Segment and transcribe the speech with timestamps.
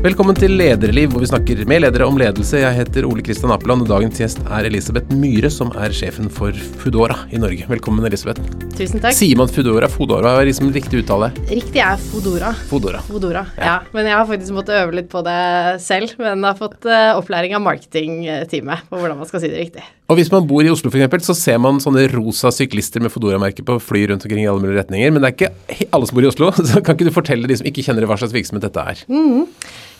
[0.00, 2.56] Velkommen til Lederliv, hvor vi snakker med ledere om ledelse.
[2.62, 6.56] Jeg heter Ole Kristian Apeland, og dagens gjest er Elisabeth Myhre, som er sjefen for
[6.80, 7.66] Foodora i Norge.
[7.68, 8.40] Velkommen, Elisabeth.
[8.78, 9.12] Tusen takk.
[9.18, 9.90] Sier man Foodora?
[9.92, 11.28] Foodora er liksom riktig uttale?
[11.50, 12.54] Riktig er Fodora.
[12.70, 13.04] Foodora.
[13.10, 13.76] Fodora, ja.
[13.92, 15.36] Men jeg har faktisk måttet øve litt på det
[15.84, 16.16] selv.
[16.16, 19.84] Men har fått uh, opplæring av marketingteamet på hvordan man skal si det riktig.
[20.10, 23.62] Og hvis man bor i Oslo f.eks., så ser man sånne rosa syklister med Fodora-merke
[23.66, 25.12] på fly rundt omkring i alle mulige retninger.
[25.14, 27.60] Men det er ikke alle som bor i Oslo, så kan ikke du fortelle de
[27.60, 29.04] som ikke kjenner hva slags virksomhet dette er?
[29.06, 29.46] Mm.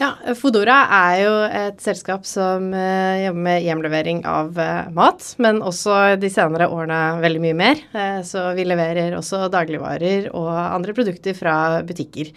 [0.00, 5.62] Ja, Fodora er jo et selskap som uh, jobber med hjemlevering av uh, mat, men
[5.62, 7.84] også de senere årene veldig mye mer.
[7.94, 11.54] Uh, så vi leverer også dagligvarer og andre produkter fra
[11.86, 12.32] butikker.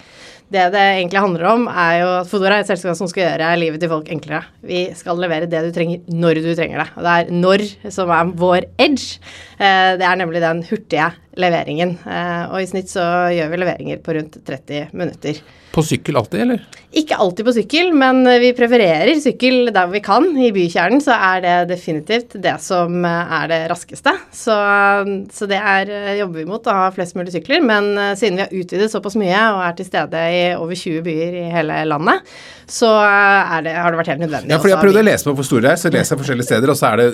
[0.53, 3.55] Det det egentlig handler om, er jo at Fodora er et selskap som skal gjøre
[3.57, 4.43] livet til folk enklere.
[4.61, 6.89] Vi skal levere det du trenger når du trenger det.
[6.93, 7.63] Og det er når
[7.95, 9.17] som er vår edge.
[9.57, 11.97] Det er nemlig den hurtige leveringen.
[12.51, 15.41] Og i snitt så gjør vi leveringer på rundt 30 minutter.
[15.73, 16.65] På sykkel alltid, eller?
[16.93, 20.27] Ikke alltid på sykkel, men vi prefererer sykkel der vi kan.
[20.37, 24.13] I bykjernen så er det definitivt det som er det raskeste.
[24.29, 24.53] Så,
[25.33, 25.89] så det er,
[26.19, 27.65] jobber vi mot, å ha flest mulig sykler.
[27.65, 27.89] Men
[28.19, 31.47] siden vi har utvidet såpass mye og er til stede i over 20 byer i
[31.55, 32.29] hele landet,
[32.69, 32.93] så
[33.65, 34.53] det, har det vært helt nødvendig.
[34.53, 36.51] Ja, for Jeg prøvde å lese meg hvor store det er, så leser jeg forskjellige
[36.51, 37.09] steder, og så er det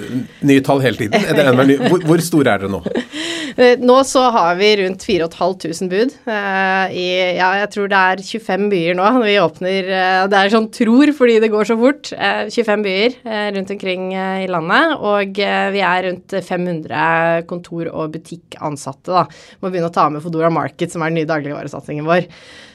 [0.51, 1.87] nye tall hele tiden.
[1.87, 2.83] Hvor, hvor store er dere nå?
[3.79, 6.13] Nå så har vi rundt 4500 bud.
[6.29, 9.07] I, ja, jeg tror det er 25 byer nå.
[9.23, 9.89] Vi åpner
[10.29, 12.11] Det er sånn tror fordi det går så fort.
[12.13, 13.17] 25 byer
[13.57, 14.95] rundt omkring i landet.
[14.99, 15.41] Og
[15.75, 19.25] vi er rundt 500 kontor- og butikkansatte, da.
[19.61, 22.27] Må begynne å ta med Fodora Market, som er den nye dagligvaresatsingen vår.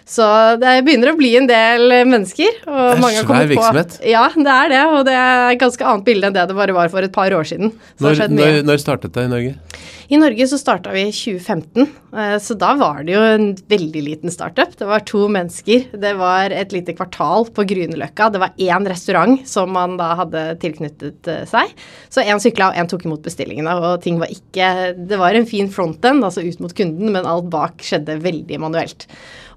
[0.05, 0.25] Så
[0.61, 2.61] det begynner å bli en del mennesker.
[2.69, 3.97] Og det er svær virksomhet.
[3.97, 4.83] På, ja, det er det.
[4.93, 7.33] Og det er et ganske annet bilde enn det det bare var for et par
[7.33, 7.73] år siden.
[8.05, 9.55] Når, når, når, startet det i Norge?
[10.13, 11.87] I Norge så starta vi i 2015.
[12.45, 14.75] Så da var det jo en veldig liten startup.
[14.77, 15.87] Det var to mennesker.
[15.97, 18.29] Det var et lite kvartal på Grünerløkka.
[18.35, 21.73] Det var én restaurant som man da hadde tilknyttet seg.
[22.13, 23.79] Så én sykla, og én tok imot bestillingene.
[23.81, 27.49] Og ting var ikke Det var en fin frontend, altså ut mot kunden, men alt
[27.53, 29.09] bak skjedde veldig manuelt.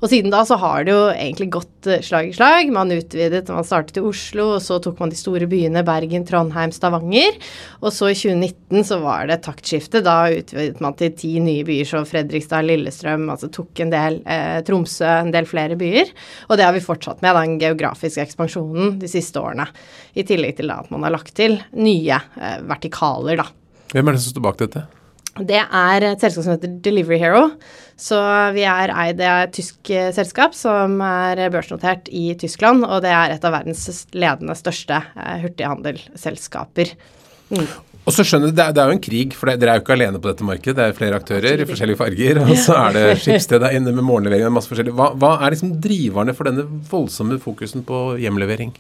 [0.02, 2.72] Og siden da så har det jo egentlig gått slag i slag.
[2.74, 6.74] Man utvidet, man startet i Oslo, og så tok man de store byene Bergen, Trondheim,
[6.76, 7.38] Stavanger.
[7.82, 10.04] Og så i 2019 så var det et taktskifte.
[10.06, 14.60] Da utvidet man til ti nye byer, så Fredrikstad, Lillestrøm, altså tok en del eh,
[14.68, 16.14] Tromsø, en del flere byer.
[16.50, 19.68] Og det har vi fortsatt med, den geografiske ekspansjonen de siste årene.
[20.18, 23.50] I tillegg til da at man har lagt til nye eh, vertikaler, da.
[23.94, 24.88] Hvem er det som står bak dette?
[25.46, 27.44] Det er et selskap som heter Delivery Hero.
[27.98, 28.18] Så
[28.54, 33.34] vi er eid av et tysk selskap som er børsnotert i Tyskland, og det er
[33.34, 35.02] et av verdens ledende største
[35.44, 36.94] hurtighandelsselskaper.
[37.50, 37.66] Mm.
[38.08, 39.96] Og så skjønner du, det, det er jo en krig, for dere er jo ikke
[39.98, 40.78] alene på dette markedet.
[40.78, 44.06] Det er flere aktører i forskjellige farger, og så er det Skipsted der inne med
[44.08, 44.94] morgenlevering og masse forskjellig.
[44.96, 48.72] Hva, hva er liksom driverne for denne voldsomme fokusen på hjemlevering?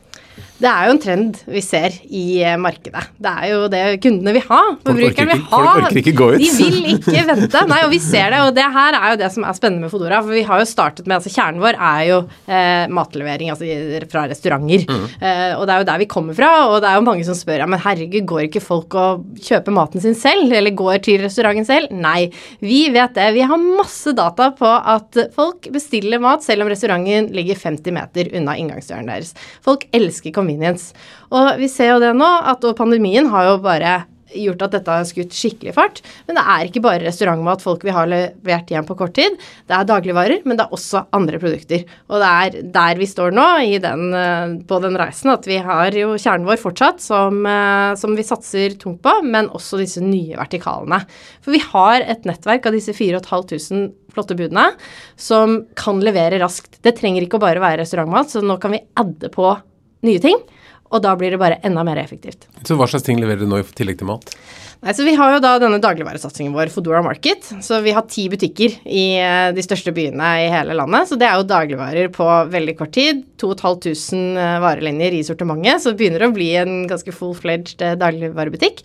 [0.57, 3.03] Det er jo en trend vi ser i markedet.
[3.21, 4.61] Det er jo det kundene vil ha.
[4.85, 5.49] Forbrukerne vil ha.
[5.51, 6.41] Folk orker ikke gå ut.
[6.41, 7.61] De vil ikke vente.
[7.69, 8.39] Nei, og vi ser det.
[8.41, 10.21] Og det her er jo det som er spennende med Fodora.
[10.25, 12.17] For vi har jo startet med altså Kjernen vår er jo
[12.49, 13.69] eh, matlevering altså
[14.09, 14.87] fra restauranter.
[14.89, 15.05] Mm.
[15.21, 16.51] Eh, og det er jo der vi kommer fra.
[16.71, 19.77] Og det er jo mange som spør ja, men herregud, går ikke folk og kjøper
[19.77, 20.49] maten sin selv?
[20.49, 21.93] Eller går til restauranten selv?
[21.93, 22.31] Nei,
[22.65, 23.29] vi vet det.
[23.37, 28.33] Vi har masse data på at folk bestiller mat selv om restauranten ligger 50 meter
[28.37, 29.35] unna inngangsdøren deres.
[29.65, 30.93] Folk elsker convenience.
[31.35, 35.05] Og vi ser jo det nå, at pandemien har jo bare gjort at dette har
[35.07, 36.01] skutt skikkelig fart.
[36.27, 39.37] Men det er ikke bare restaurantmat folk vil ha levert hjem på kort tid.
[39.67, 41.85] Det er dagligvarer, men det er også andre produkter.
[42.11, 43.45] Og det er der vi står nå
[43.83, 44.03] den,
[44.67, 47.39] på den reisen, at vi har jo kjernen vår fortsatt, som,
[47.99, 51.01] som, vi satser tungt på, men også disse nye vertikalene.
[51.45, 54.71] For vi har et nettverk av disse 4500 flotte budene
[55.19, 56.79] som kan levere raskt.
[56.81, 59.51] Det trenger ikke å bare være restaurantmat, så nå kan vi adde på
[60.05, 60.39] nye ting.
[60.87, 62.45] Og da blir det bare enda mer effektivt.
[62.63, 64.29] Så hva slags ting leverer du nå i tillegg til mat?
[64.85, 67.49] Nei, så Vi har jo da denne dagligvaresatsingen vår, Fodora Market.
[67.65, 69.05] Så vi har ti butikker i
[69.57, 71.09] de største byene i hele landet.
[71.09, 73.23] Så det er jo dagligvarer på veldig kort tid.
[73.41, 75.83] 2500 varelinjer i sortimentet.
[75.83, 78.83] Så det begynner å bli en ganske full-fledged dagligvarebutikk.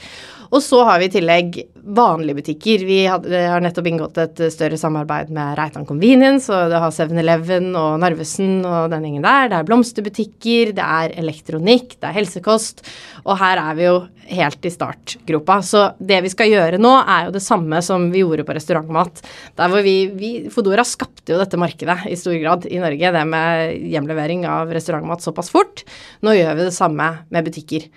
[0.52, 1.54] Og så har vi i tillegg
[1.96, 2.82] vanlige butikker.
[2.84, 7.96] Vi har nettopp inngått et større samarbeid med Reitan Convenience, og det har 7-Eleven og
[8.02, 9.48] Narvesen og den gjengen der.
[9.48, 12.84] Det er blomsterbutikker, det er elektronikk, det er helsekost.
[13.24, 13.96] Og her er vi jo
[14.32, 15.56] helt i startgropa.
[15.64, 19.24] Så det vi skal gjøre nå, er jo det samme som vi gjorde på restaurantmat.
[19.56, 23.24] Der hvor vi, vi Fodora skapte jo dette markedet i stor grad i Norge, det
[23.32, 25.84] med hjemlevering bestilling av restaurantmat såpass fort.
[26.22, 27.88] Nå gjør vi det samme med butikker.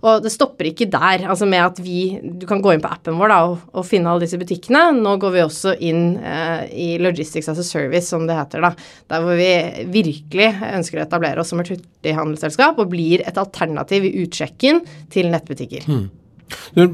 [0.00, 3.18] Og det stopper ikke der, altså med at vi Du kan gå inn på appen
[3.20, 4.94] vår da, og, og finne alle disse butikkene.
[4.96, 8.72] Nå går vi også inn eh, i Logistics as a Service, som det heter, da.
[9.12, 9.50] Der hvor vi
[9.92, 14.80] virkelig ønsker å etablere oss som et hurtighandelsselskap og blir et alternativ i utsjekken
[15.12, 15.84] til nettbutikker.
[15.84, 16.06] Mm.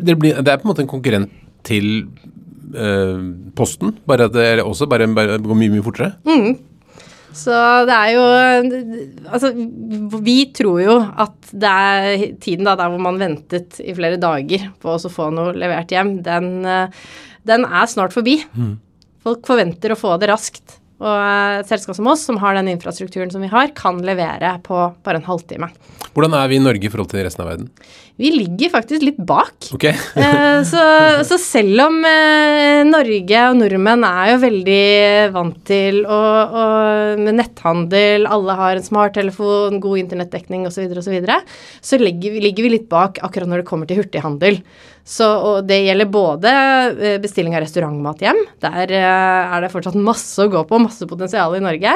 [0.03, 2.09] Det, blir, det, er på en måte en konkurrent til
[2.75, 3.23] eh,
[3.55, 6.17] Posten, bare at det også bare, bare går mye, mye fortere?
[6.27, 6.59] Mm.
[7.37, 7.57] Så
[7.89, 8.23] det er jo
[9.29, 9.51] Altså,
[10.25, 14.71] vi tror jo at det er tiden da der hvor man ventet i flere dager
[14.81, 16.65] på å få noe levert hjem, den,
[17.47, 18.39] den er snart forbi.
[18.57, 18.75] Mm.
[19.27, 20.79] Folk forventer å få det raskt.
[20.97, 24.79] Og et selskap som oss, som har den infrastrukturen som vi har, kan levere på
[25.05, 25.69] bare en halvtime.
[26.17, 27.69] Hvordan er vi i Norge i forhold til resten av verden?
[28.17, 29.69] Vi ligger faktisk litt bak.
[29.77, 29.93] Okay.
[30.27, 30.81] Eh, så,
[31.29, 34.87] så, selv om eh, Norge og nordmenn er jo veldig
[35.35, 36.65] vant til å, å,
[37.21, 41.39] med netthandel, alle har en smarttelefon, god internettdekning osv., så, videre, og så, videre,
[41.85, 44.63] så ligger, ligger vi litt bak akkurat når det kommer til hurtighandel.
[45.07, 49.95] Så, og det gjelder både eh, bestilling av restaurantmat hjem, der eh, er det fortsatt
[49.95, 51.93] masse å gå på, masse potensial i Norge,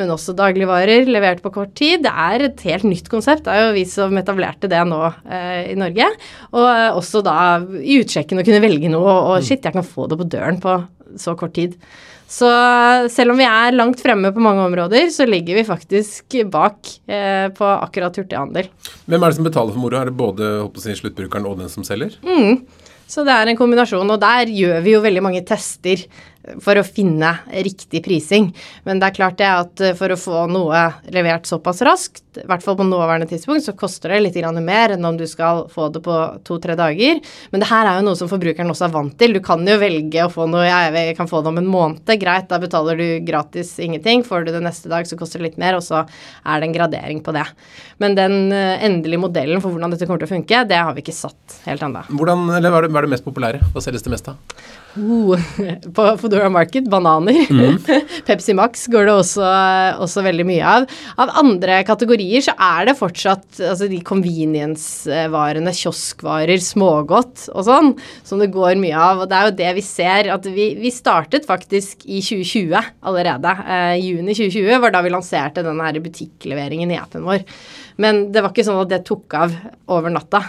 [0.00, 2.06] men også dagligvarer levert på kort tid.
[2.06, 3.44] Det er et helt nytt konsept.
[3.44, 6.08] Det er jo vi som etablerte det nå eh, i Norge.
[6.56, 7.36] Og eh, også da
[7.84, 10.80] i utsjekken å kunne velge noe, og shit, jeg kan få det på døren på
[11.20, 11.76] så kort tid.
[12.30, 12.48] Så
[13.12, 17.50] selv om vi er langt fremme på mange områder, så ligger vi faktisk bak eh,
[17.54, 18.70] på akkurat hurtighandel.
[19.04, 20.00] Hvem er det som betaler for moro?
[20.00, 20.54] Er det både
[20.88, 22.16] jeg, sluttbrukeren og den som selger?
[22.24, 22.64] Mm.
[23.06, 26.06] Så det er en kombinasjon, og der gjør vi jo veldig mange tester
[26.62, 27.30] for å finne
[27.64, 28.50] riktig prising.
[28.84, 30.82] Men det er klart det at eh, for å få noe
[31.14, 35.06] levert såpass raskt, i hvert fall på nåværende tidspunkt, så koster det litt mer enn
[35.06, 37.20] om du skal få det på to-tre dager.
[37.52, 39.36] Men det her er jo noe som forbrukeren også er vant til.
[39.36, 42.48] Du kan jo velge å få noe Jeg kan få det om en måned, greit,
[42.50, 44.24] da betaler du gratis ingenting.
[44.26, 46.76] Får du det neste dag, så koster det litt mer, og så er det en
[46.76, 47.46] gradering på det.
[48.02, 51.04] Men den eh, endelige modellen for hvordan dette kommer til å funke, det har vi
[51.04, 52.06] ikke satt helt ennå.
[52.10, 53.62] Hva er det, mest populære?
[53.74, 54.40] Hva selges det mest av?
[54.94, 55.34] Uh,
[55.96, 57.46] på Foodora Market bananer.
[57.50, 57.78] Mm.
[58.26, 59.46] Pepsi Max går det også,
[60.04, 60.86] også, veldig mye av.
[61.20, 67.92] Av andre kategorier så er det fortsatt altså de convenience-varene, kioskvarer, smågodt og sånn,
[68.26, 69.24] som det går mye av.
[69.24, 70.30] Og det er jo det vi ser.
[70.34, 73.56] At vi, vi startet faktisk i 2020 allerede.
[73.64, 77.42] Eh, juni 2020 var da vi lanserte den her butikkleveringen i appen vår.
[78.02, 79.52] Men det var ikke sånn at det tok av
[79.94, 80.40] over natta.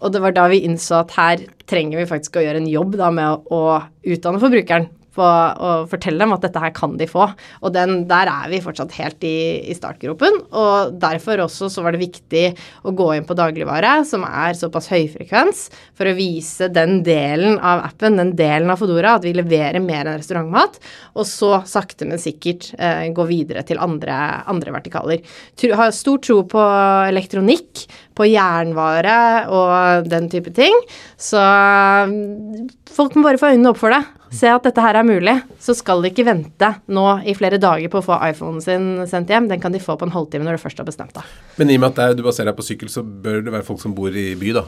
[0.00, 2.96] Og det var da vi innså at her trenger vi faktisk å gjøre en jobb
[3.00, 7.06] da med å, å utdanne forbrukeren på å fortelle dem at dette her kan de
[7.10, 7.26] få.
[7.64, 10.38] Og den, der er vi fortsatt helt i, i, startgropen.
[10.56, 12.44] Og derfor også så var det viktig
[12.86, 15.66] å gå inn på dagligvare, som er såpass høyfrekvens,
[15.98, 20.06] for å vise den delen av appen, den delen av Fodora, at vi leverer mer
[20.06, 20.78] enn restaurantmat.
[21.16, 24.16] Og så sakte, men sikkert eh, gå videre til andre,
[24.50, 25.26] andre vertikaler.
[25.58, 26.66] Tro, har stor tro på
[27.10, 27.86] elektronikk,
[28.16, 29.18] på jernvare
[29.52, 30.74] og den type ting.
[31.20, 35.06] Så mm, folk må bare få øynene opp for det se at dette her er
[35.06, 38.86] mulig, så skal de ikke vente nå i flere dager på å få iPhonen sin
[39.10, 39.48] sendt hjem.
[39.50, 41.26] Den kan de få på en halvtime når du først har bestemt deg.
[41.58, 43.82] Men i og med at du baserer deg på sykkel, så bør det være folk
[43.82, 44.64] som bor i by, da?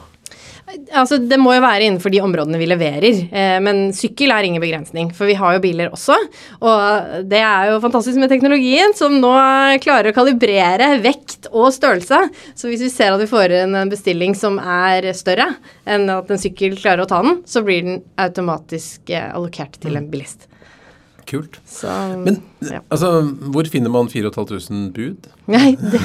[0.95, 3.17] Altså, Det må jo være innenfor de områdene vi leverer.
[3.29, 6.15] Eh, men sykkel er ingen begrensning, for vi har jo biler også.
[6.63, 9.33] Og det er jo fantastisk med teknologien, som nå
[9.83, 12.21] klarer å kalibrere vekt og størrelse.
[12.55, 15.51] Så hvis vi ser at vi får en bestilling som er større
[15.83, 19.99] enn at en sykkel klarer å ta den, så blir den automatisk eh, allokert til
[19.99, 20.47] en bilist.
[21.29, 21.59] Kult.
[21.69, 21.91] Så,
[22.23, 22.81] Men ja.
[22.93, 23.09] altså,
[23.53, 25.29] hvor finner man 4500 bud?
[25.51, 25.99] Nei, det,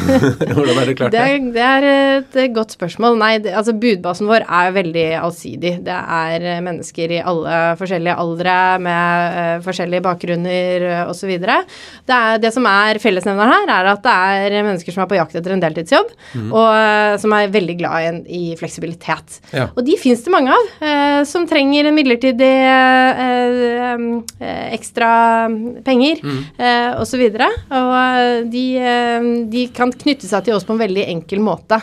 [0.50, 1.22] Hvordan er det klart det?
[1.22, 3.18] Er, det er et godt spørsmål.
[3.20, 5.74] Nei, det, altså budbasen vår er veldig allsidig.
[5.86, 11.30] Det er eh, mennesker i alle forskjellige aldre med uh, forskjellige bakgrunner uh, osv.
[11.38, 15.38] Det, det som er fellesnevneren her, er at det er mennesker som er på jakt
[15.38, 16.50] etter en deltidsjobb, mm.
[16.50, 19.38] og uh, som er veldig glad i, i fleksibilitet.
[19.54, 19.68] Ja.
[19.74, 22.52] Og de fins det mange av, uh, som trenger en midlertidig
[24.74, 25.08] ekstra
[25.84, 26.38] penger mm.
[26.98, 27.24] Osv.
[27.26, 28.64] Og, så og de
[29.52, 31.80] de kan knytte seg til oss på en veldig enkel måte.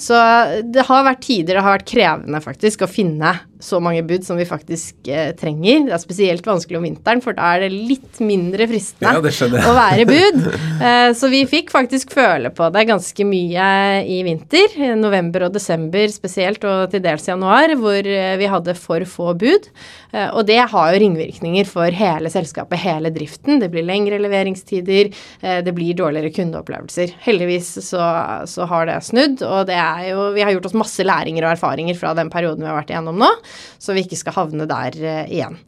[0.00, 0.16] Så
[0.64, 4.38] det har vært tider det har vært krevende faktisk å finne så mange bud som
[4.40, 5.86] vi faktisk eh, trenger.
[5.86, 9.76] Det er spesielt vanskelig om vinteren, for da er det litt mindre fristende ja, å
[9.76, 10.42] være bud.
[10.80, 13.64] Eh, så vi fikk faktisk føle på det ganske mye
[14.08, 14.72] i vinter.
[14.96, 19.68] November og desember spesielt, og til dels januar, hvor eh, vi hadde for få bud.
[20.14, 23.60] Eh, og det har jo ringvirkninger for hele selskapet, hele driften.
[23.60, 25.12] Det blir lengre leveringstider,
[25.42, 27.12] eh, det blir dårligere kundeopplevelser.
[27.26, 28.00] Heldigvis så,
[28.48, 31.54] så har det snudd, og det er jo Vi har gjort oss masse læringer og
[31.54, 33.30] erfaringer fra den perioden vi har vært igjennom nå
[33.80, 35.58] så vi ikke skal havne der eh, igjen.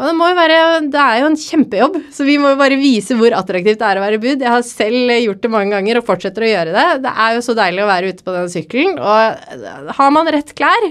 [0.00, 0.58] Og det, må jo være,
[0.88, 3.98] det er jo en kjempejobb, så vi må jo bare vise hvor attraktivt det er
[4.00, 4.44] å være bud.
[4.44, 6.84] Jeg har selv gjort det mange ganger og fortsetter å gjøre det.
[7.04, 8.96] Det er jo så deilig å være ute på den sykkelen.
[8.96, 10.88] Og har man rett klær,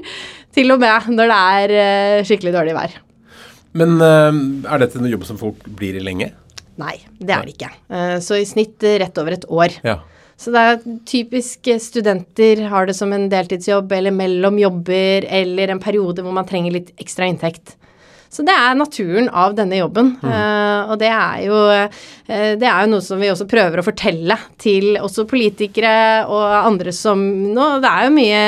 [0.54, 3.00] til og med når det er eh, skikkelig dårlig vær.
[3.80, 4.30] Men uh,
[4.70, 6.30] er dette en jobb som folk blir i lenge?
[6.80, 7.74] Nei, det er det ikke.
[8.24, 9.74] Så i snitt rett over et år.
[9.84, 9.98] Ja.
[10.40, 10.78] Så det er
[11.10, 16.48] typisk studenter har det som en deltidsjobb eller mellom jobber eller en periode hvor man
[16.48, 17.76] trenger litt ekstra inntekt.
[18.30, 20.12] Så det er naturen av denne jobben.
[20.22, 20.30] Mm.
[20.30, 23.86] Uh, og det er, jo, uh, det er jo noe som vi også prøver å
[23.86, 28.44] fortelle til også politikere og andre som nå Det er jo mye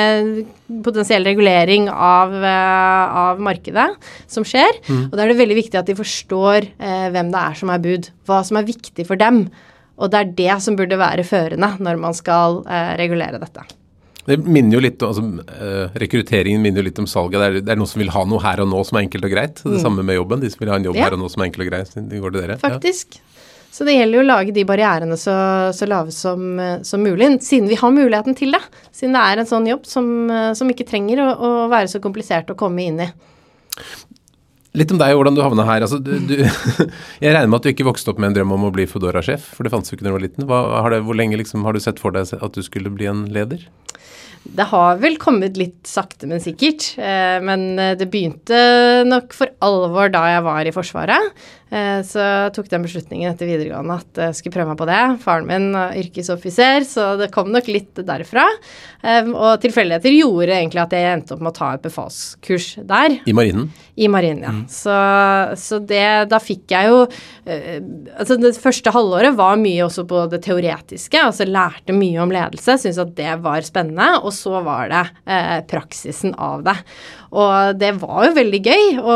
[0.86, 3.88] potensiell regulering av, uh, av markedet
[4.30, 4.78] som skjer.
[4.86, 5.02] Mm.
[5.10, 8.08] Og da er det veldig viktig at de forstår hvem det er som er bud.
[8.30, 9.44] Hva som er viktig for dem.
[10.02, 12.60] Og det er det som burde være førende når man skal
[12.98, 13.62] regulere dette.
[14.22, 17.40] Det minner jo litt, altså, uh, Rekrutteringen minner jo litt om salget.
[17.40, 19.26] Det er, det er, noen som vil ha noe her og nå som er enkelt
[19.26, 19.62] og greit.
[19.64, 19.82] Det mm.
[19.82, 20.42] samme med jobben.
[20.44, 21.08] De som vil ha en jobb ja.
[21.08, 21.96] her og nå som er enkelt og greit.
[21.96, 22.58] De går til dere.
[22.62, 23.18] Faktisk.
[23.18, 23.28] Ja.
[23.72, 25.34] Så det gjelder jo å lage de barrierene så,
[25.74, 28.60] så lave som, som, mulig, siden vi har muligheten til det.
[28.92, 30.06] Siden det er en sånn jobb som,
[30.54, 33.08] som ikke trenger å, å, være så komplisert å komme inn i.
[34.78, 35.84] Litt om deg og hvordan du havna her.
[35.84, 36.38] Altså, du, du,
[37.24, 39.50] jeg regner med at du ikke vokste opp med en drøm om å bli Foodora-sjef,
[39.58, 40.46] for det fantes jo ikke da du var liten.
[40.48, 40.62] Hva,
[40.94, 43.66] det, hvor lenge liksom, har du sett for deg at du skulle bli en leder?
[44.42, 46.88] Det har vel kommet litt sakte, men sikkert.
[46.98, 48.58] Eh, men eh, det begynte
[49.06, 51.44] nok for alvor da jeg var i Forsvaret.
[51.72, 55.00] Eh, så jeg tok den beslutningen etter videregående at jeg skulle prøve meg på det.
[55.24, 58.44] Faren min er yrkesoffiser, så det kom nok litt derfra.
[59.02, 63.16] Og tilfeldigheter gjorde egentlig at jeg endte opp med å ta et befalskurs der.
[63.26, 63.70] I marinen?
[63.98, 64.52] I marinen, ja.
[64.54, 64.60] Mm.
[64.70, 64.94] Så,
[65.58, 67.00] så, det Da fikk jeg jo
[68.16, 72.78] Altså det første halvåret var mye også på det teoretiske, altså lærte mye om ledelse.
[72.78, 74.22] Syntes at det var spennende.
[74.22, 76.76] Og så var det eh, praksisen av det.
[77.32, 79.14] Og det var jo veldig gøy å,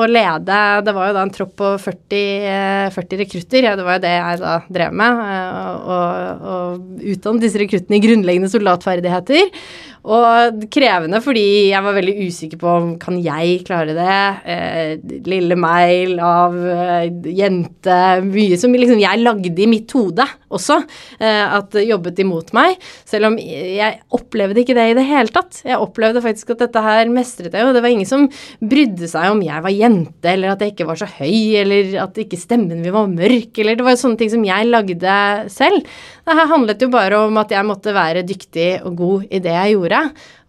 [0.00, 4.00] å lede Det var jo da en tropp på 40, 40 rekrutter, ja, det var
[4.00, 5.20] jo det jeg da drev med.
[5.94, 6.58] Å
[7.14, 9.52] utdanne disse rekruttene i grunnleggende soldatferdigheter.
[10.04, 14.16] Og krevende fordi jeg var veldig usikker på om kan jeg klare det.
[14.52, 14.90] Eh,
[15.24, 17.96] lille meg, lav eh, jente
[18.26, 20.76] Mye som liksom jeg lagde i mitt hode også,
[21.18, 22.76] eh, at jobbet imot meg.
[23.08, 25.62] Selv om jeg opplevde ikke det i det hele tatt.
[25.64, 27.72] Jeg opplevde faktisk at dette her mestret jeg jo.
[27.74, 28.28] Det var ingen som
[28.60, 32.20] brydde seg om jeg var jente, eller at jeg ikke var så høy, eller at
[32.20, 35.16] ikke stemmen min var mørk, eller det var jo sånne ting som jeg lagde
[35.52, 35.96] selv.
[36.24, 39.52] Det her handlet jo bare om at jeg måtte være dyktig og god i det
[39.54, 39.93] jeg gjorde.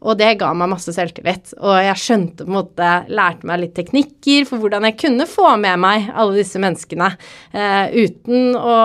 [0.06, 1.56] Og det ga meg masse selvtillit.
[1.58, 5.56] Og jeg skjønte på en måte Lærte meg litt teknikker for hvordan jeg kunne få
[5.62, 7.10] med meg alle disse menneskene
[7.56, 8.78] eh, uten å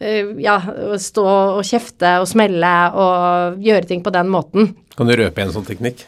[0.00, 0.56] eh, ja,
[1.00, 1.26] stå
[1.58, 4.72] og kjefte og smelle og gjøre ting på den måten.
[4.96, 6.06] Kan du røpe en sånn teknikk?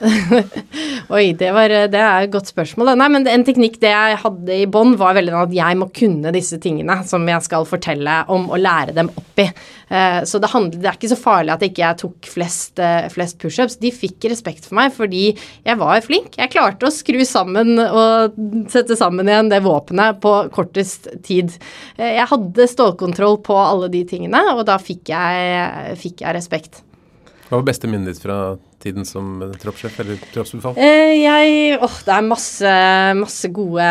[1.12, 2.95] Oi, det, var, det, er et godt spørsmål.
[2.97, 6.33] Nei, men en teknikk det jeg hadde i bånn, var veldig at jeg må kunne
[6.33, 9.45] disse tingene som jeg skal fortelle om, og lære dem opp i.
[9.92, 13.11] Eh, så det, handlet, det er ikke så farlig at ikke jeg tok flest, eh,
[13.12, 13.76] flest pushups.
[13.83, 16.38] De fikk respekt for meg fordi jeg var flink.
[16.40, 18.38] Jeg klarte å skru sammen og
[18.73, 21.52] sette sammen igjen det våpenet på kortest tid.
[22.00, 26.80] Eh, jeg hadde stålkontroll på alle de tingene, og da fikk jeg, fikk jeg respekt.
[27.49, 30.78] Hva var beste minnet ditt fra tiden som troppssjef eller troppsbefal?
[30.78, 32.73] Eh, jeg Åh, det er masse,
[33.18, 33.87] masse gode,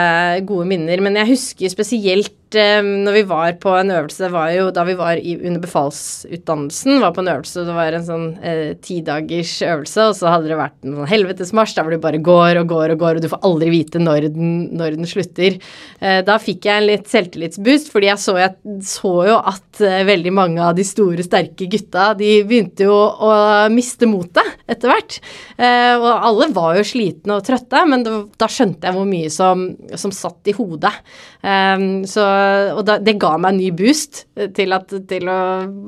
[0.48, 1.02] gode minner.
[1.04, 4.86] Men jeg husker spesielt eh, når vi var på en øvelse Det var jo da
[4.88, 9.58] vi var i, under befalsutdannelsen, var på en øvelse, det var en sånn eh, tidagers
[9.66, 12.72] øvelse, og så hadde det vært en sånn helvetesmarsj der hvor du bare går og
[12.72, 15.60] går og går, og du får aldri vite når den, når den slutter.
[16.00, 20.06] Eh, da fikk jeg en litt selvtillitsboost, fordi jeg så, jeg så jo at eh,
[20.08, 23.34] veldig mange av de store, sterke gutta, de begynte jo å
[23.74, 25.18] miste motet etter hvert.
[25.58, 29.32] Eh, og alle var jo slitne og trøtte, men det, da skjønte jeg hvor mye
[29.34, 29.66] som,
[30.00, 30.94] som satt i hodet.
[31.42, 32.28] Eh, så,
[32.76, 34.26] og da, det ga meg en ny boost
[34.58, 35.40] til, at, til å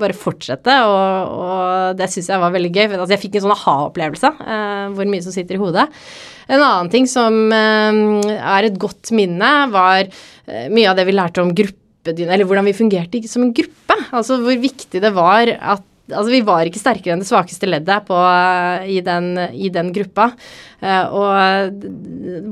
[0.02, 2.86] bare fortsette, og, og det syns jeg var veldig gøy.
[2.90, 5.90] Altså, jeg fikk en sånn aha-opplevelse, eh, hvor mye som sitter i hodet.
[6.50, 10.08] En annen ting som er et godt minne, var
[10.74, 11.78] mye av det vi lærte om gruppe
[12.10, 13.98] eller hvordan vi fungerte som en gruppe.
[14.16, 18.08] Altså hvor viktig det var at Altså, vi var ikke sterkere enn det svakeste leddet
[18.08, 18.18] på,
[18.90, 20.30] i, den, i, den, gruppa.
[20.80, 21.80] Uh, og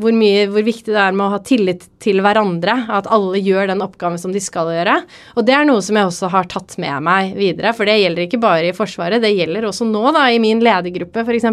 [0.02, 2.76] hvor, mye, hvor viktig det er med å ha tillit til hverandre.
[2.98, 4.98] At alle gjør den oppgaven som de skal gjøre.
[5.38, 7.74] Og det er noe som jeg også har tatt med meg videre.
[7.78, 11.26] For det gjelder ikke bare i Forsvaret, det gjelder også nå, da, i min ledergruppe
[11.26, 11.48] f.eks.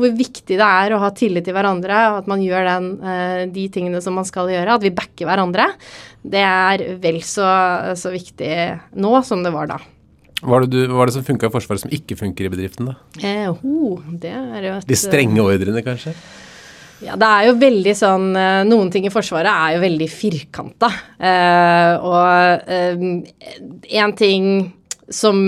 [0.00, 2.90] Hvor viktig det er å ha tillit til hverandre, og at man gjør den,
[3.54, 4.76] de tingene som man skal gjøre.
[4.76, 5.70] At vi backer hverandre.
[6.20, 7.48] Det er vel så,
[7.96, 8.52] så viktig
[9.00, 9.80] nå som det var da.
[10.40, 12.52] Hva er det, du, hva er det som funka i Forsvaret som ikke funker i
[12.52, 12.96] bedriften, da?
[13.20, 16.14] Eh, ho, det er jo et, De strenge ordrene, kanskje?
[17.04, 20.90] Ja, det er jo veldig sånn eh, Noen ting i Forsvaret er jo veldig firkanta.
[21.16, 22.68] Eh, og
[23.88, 24.50] én ting
[25.10, 25.40] som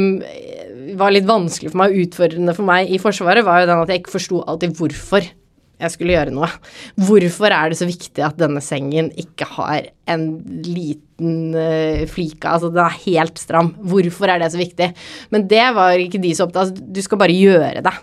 [0.99, 4.03] var litt vanskelig for meg, utfordrende for meg i Forsvaret, var jo den at jeg
[4.03, 5.29] ikke forsto alltid hvorfor
[5.83, 6.49] jeg skulle gjøre noe.
[7.09, 10.29] Hvorfor er det så viktig at denne sengen ikke har en
[10.67, 13.73] liten uh, flik Altså, den er helt stram.
[13.79, 14.93] Hvorfor er det så viktig?
[15.35, 16.73] Men det var ikke de så opptatt av.
[16.73, 17.95] Altså, du skal bare gjøre det.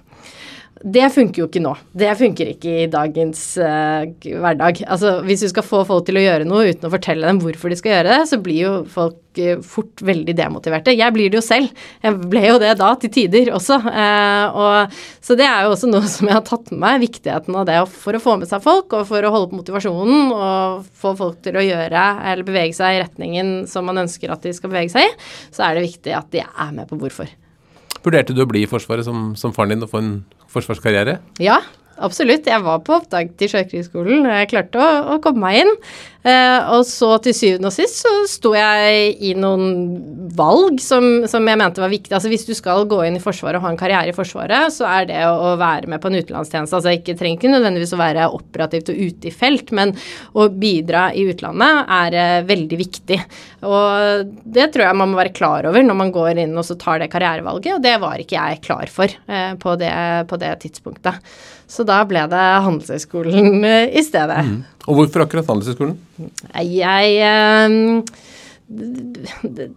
[0.79, 1.73] Det funker jo ikke nå.
[1.91, 4.79] Det funker ikke i dagens uh, hverdag.
[4.87, 7.71] Altså, hvis du skal få folk til å gjøre noe uten å fortelle dem hvorfor
[7.71, 10.95] de skal gjøre det, så blir jo folk uh, fort veldig demotiverte.
[10.95, 11.73] Jeg blir det jo selv.
[12.05, 13.81] Jeg ble jo det da, til tider også.
[13.83, 17.59] Uh, og, så det er jo også noe som jeg har tatt med meg, viktigheten
[17.59, 20.87] av det for å få med seg folk, og for å holde på motivasjonen, og
[21.03, 24.55] få folk til å gjøre eller bevege seg i retningen som man ønsker at de
[24.55, 25.13] skal bevege seg i,
[25.51, 27.27] så er det viktig at de er med på hvorfor.
[28.05, 30.13] Vurderte du å bli i Forsvaret som, som faren din og få en
[30.51, 31.19] forsvarskarriere?
[31.43, 31.59] Ja,
[32.05, 32.47] absolutt.
[32.49, 35.75] Jeg var på opptak til Sjøkrigsskolen, jeg klarte å, å komme meg inn.
[36.19, 39.69] Eh, og så til syvende og sist så sto jeg i noen
[40.35, 42.11] valg som, som, jeg mente var viktig.
[42.11, 44.83] Altså hvis du skal gå inn i Forsvaret og ha en karriere i Forsvaret, så
[44.89, 48.27] er det å være med på en utenlandstjeneste Altså ikke trenger ikke nødvendigvis å være
[48.35, 49.93] operativt og ute i felt, men
[50.35, 53.19] å bidra i utlandet er eh, veldig viktig.
[53.69, 56.75] Og det tror jeg man må være klar over når man går inn og så
[56.79, 59.95] tar det karrierevalget, og det var ikke jeg klar for eh, på, det,
[60.27, 61.23] på det tidspunktet.
[61.69, 64.43] Så da ble det Handelshøyskolen eh, i stedet.
[64.45, 64.59] Mm.
[64.87, 65.95] Og hvorfor akkurat Handelshøyskolen?
[66.65, 67.67] Jeg eh,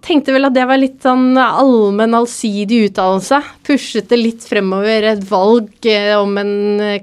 [0.05, 3.41] tenkte vel at det var litt sånn allmenn, allsidig utdannelse.
[3.67, 6.55] Pushet det litt fremover et valg eh, om en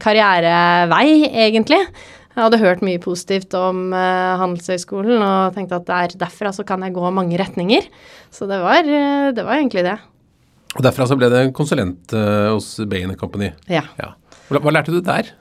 [0.02, 1.10] karrierevei,
[1.48, 1.82] egentlig.
[2.30, 6.96] Jeg hadde hørt mye positivt om Handelshøyskolen og tenkte at der, derfra så kan jeg
[6.96, 7.90] gå mange retninger.
[8.32, 9.98] Så det var, det var egentlig det.
[10.78, 13.50] Og derfra så ble det konsulent hos Bain Company?
[13.68, 13.84] Ja.
[14.00, 14.14] ja.
[14.50, 15.34] Hva, lærte du der?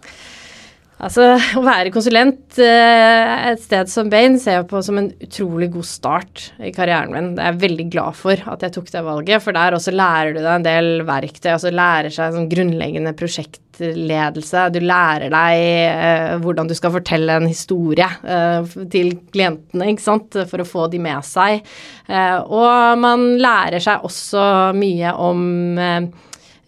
[0.98, 5.68] Altså, Å være konsulent eh, et sted som Bain ser jeg på som en utrolig
[5.76, 7.30] god start i karrieren min.
[7.38, 10.40] Jeg er veldig glad for at jeg tok det valget, for der også lærer du
[10.42, 11.52] deg en del verktøy.
[11.54, 14.66] altså Lærer seg sånn grunnleggende prosjektledelse.
[14.74, 20.42] Du lærer deg eh, hvordan du skal fortelle en historie eh, til klientene, ikke sant,
[20.50, 21.62] for å få de med seg.
[22.10, 24.42] Og man lærer seg også
[24.74, 25.46] mye om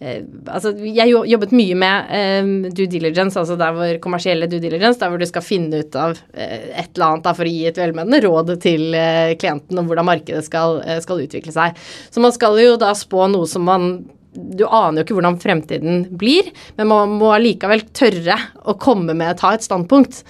[0.01, 5.11] altså, jeg jobbet mye med eh, due diligence, altså der hvor kommersielle due diligence, der
[5.11, 7.81] hvor du skal finne ut av eh, et eller annet da, for å gi et
[7.81, 11.77] velmenende råd til eh, klienten om hvordan markedet skal, eh, skal, utvikle seg.
[12.09, 13.91] Så man skal jo da spå noe som man
[14.31, 19.39] du aner jo ikke hvordan fremtiden blir, men man må allikevel tørre å komme med
[19.41, 20.23] ta et standpunkt.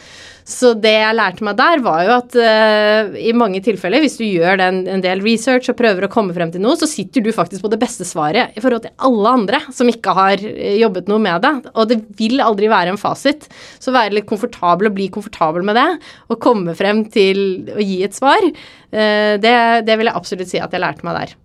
[0.48, 4.26] Så det jeg lærte meg der, var jo at uh, i mange tilfeller, hvis du
[4.26, 7.30] gjør den, en del research og prøver å komme frem til noe, så sitter du
[7.36, 11.12] faktisk på det beste svaret i forhold til alle andre som ikke har eh, jobbet
[11.12, 11.54] noe med det.
[11.76, 13.48] Og det vil aldri være en fasit.
[13.80, 15.88] Så være litt komfortabel og bli komfortabel med det,
[16.34, 19.56] og komme frem til å gi et svar, uh, det,
[19.88, 21.38] det vil jeg absolutt si at jeg lærte meg der.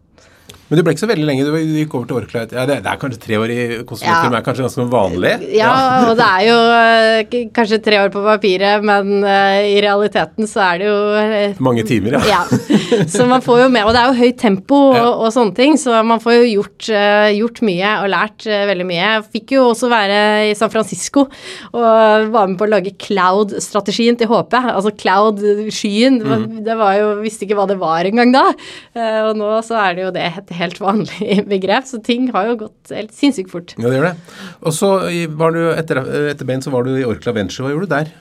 [0.66, 1.44] Men du ble ikke så veldig lenge.
[1.46, 2.40] Du gikk over til Orkla.
[2.50, 4.40] Ja, det, er kanskje tre år i konsulentfirma, ja.
[4.40, 5.32] er kanskje ganske vanlig?
[5.54, 9.76] Ja, ja, og det er jo uh, kanskje tre år på papiret, men uh, i
[9.84, 12.22] realiteten så er det jo uh, Mange timer, ja.
[12.32, 13.02] ja.
[13.10, 15.76] Så man får jo med Og det er jo høyt tempo og, og sånne ting,
[15.78, 16.88] så man får jo gjort,
[17.36, 18.98] gjort mye og lært veldig mye.
[19.04, 20.18] Jeg fikk jo også være
[20.50, 24.58] i San Francisco og var med på å lage cloud-strategien til HP.
[24.58, 26.18] Altså cloud-skyen.
[26.22, 26.46] Mm.
[26.66, 28.44] Det var jo Visste ikke hva det var engang da.
[29.26, 32.94] og nå så er det jo det helt vanlig begrep, så ting har jo gått
[32.94, 33.76] helt sinnssykt fort.
[33.78, 34.36] Ja, det gjør det.
[34.62, 34.92] Og så
[35.38, 37.66] var du etter, etter Bain så var du i Orkla Venture.
[37.66, 38.14] Hva gjorde du der?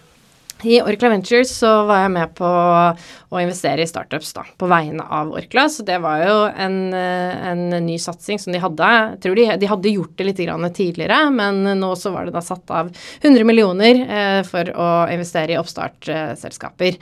[0.64, 5.04] I Orkla Ventures så var jeg med på å investere i startups da, på vegne
[5.04, 5.68] av Orkla.
[5.70, 8.92] Så det var jo en, en ny satsing som de hadde.
[9.12, 10.42] Jeg tror de, de hadde gjort det litt
[10.78, 15.54] tidligere, men nå så var det da satt av 100 millioner eh, for å investere
[15.54, 16.98] i oppstartsselskaper.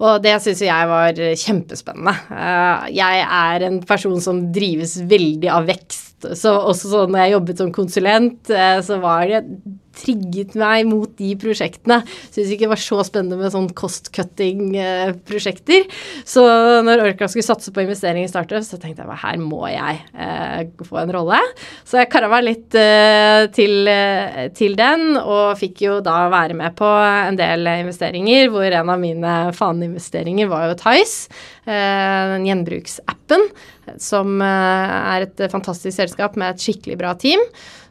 [0.00, 2.14] Og det syns jeg var kjempespennende.
[2.32, 6.30] Eh, jeg er en person som drives veldig av vekst.
[6.36, 9.42] Så også så når jeg jobbet som konsulent, eh, så var det
[9.96, 12.02] trigget meg mot de prosjektene.
[12.30, 15.80] Syns ikke det var så spennende med sånn cost-cutting-prosjekter.
[16.28, 16.42] Så
[16.86, 20.60] når Orkla skulle satse på investering i startup, så tenkte jeg her må jeg eh,
[20.86, 21.40] få en rolle.
[21.84, 26.54] Så jeg kara meg litt eh, til, eh, til, den, og fikk jo da være
[26.58, 31.16] med på en del investeringer, hvor en av mine faneinvesteringer var jo Tice,
[31.66, 33.42] eh, den gjenbruksappen,
[34.00, 37.40] som eh, er et fantastisk selskap med et skikkelig bra team.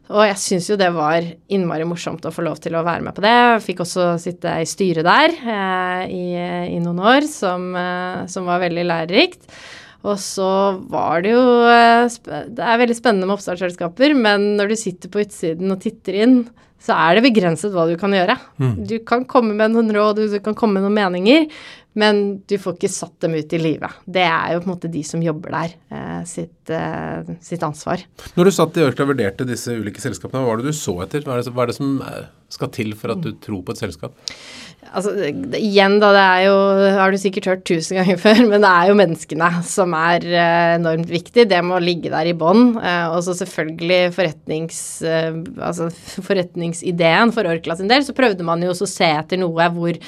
[0.09, 3.13] Og jeg syns jo det var innmari morsomt å få lov til å være med
[3.13, 3.33] på det.
[3.33, 6.23] Jeg fikk også sitte i styret der eh, i,
[6.73, 9.45] i, noen år, som, eh, som, var veldig lærerikt.
[10.09, 10.49] Og så
[10.89, 12.07] var det jo eh,
[12.47, 16.39] Det er veldig spennende med oppstartsselskaper, men når du sitter på utsiden og titter inn,
[16.79, 18.37] så er det begrenset hva du kan gjøre.
[18.87, 21.49] Du kan komme med noen råd, du kan komme med noen meninger,
[21.97, 24.01] men du får ikke satt dem ut i livet.
[24.05, 28.03] Det er jo på en måte de som jobber der, eh, sitt, eh, sitt, ansvar.
[28.37, 30.99] Når du satt i Ørsta og vurderte disse ulike selskapene, hva var det du så
[31.03, 31.25] etter?
[31.25, 33.75] Hva er det, hva er det som eh, skal til for at du tror på
[33.75, 34.15] et selskap?
[34.89, 36.55] Altså, det, igjen da, det er jo,
[36.97, 40.75] har du sikkert hørt tusen ganger før, men det er jo menneskene som er eh,
[40.79, 41.45] enormt viktig.
[41.51, 42.73] Det må ligge der i bånn.
[42.79, 45.89] Eh, og så selvfølgelig forretnings, eh, altså
[46.27, 49.99] forretningsideen for Orkla sin del, så prøvde man jo også å se etter noe hvor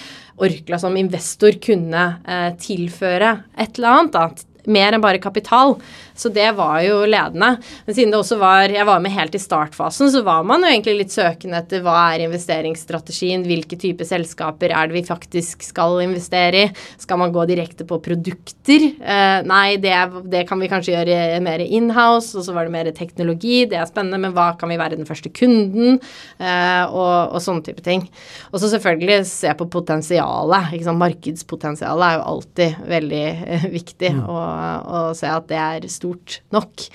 [0.42, 4.16] Orkla som investor kunne eh, tilføre et eller annet.
[4.18, 5.78] da, mer enn bare kapital.
[6.22, 7.56] Så det var jo ledende.
[7.86, 10.70] Men siden det også var Jeg var med helt i startfasen, så var man jo
[10.70, 16.02] egentlig litt søkende etter hva er investeringsstrategien, hvilke typer selskaper er det vi faktisk skal
[16.04, 16.72] investere i?
[17.02, 18.86] Skal man gå direkte på produkter?
[19.02, 19.96] Eh, nei, det,
[20.32, 22.36] det, kan vi kanskje gjøre mer inhouse.
[22.38, 25.10] Og så var det mer teknologi, det er spennende, men hva kan vi være den
[25.10, 26.00] første kunden?
[26.38, 28.06] Eh, og, og sånne type ting.
[28.52, 30.78] Og så selvfølgelig se på potensialet.
[31.02, 34.14] Markedspotensialet er jo alltid veldig eh, viktig.
[34.20, 34.26] Mm.
[34.52, 36.86] Og og, se at det er stort nok.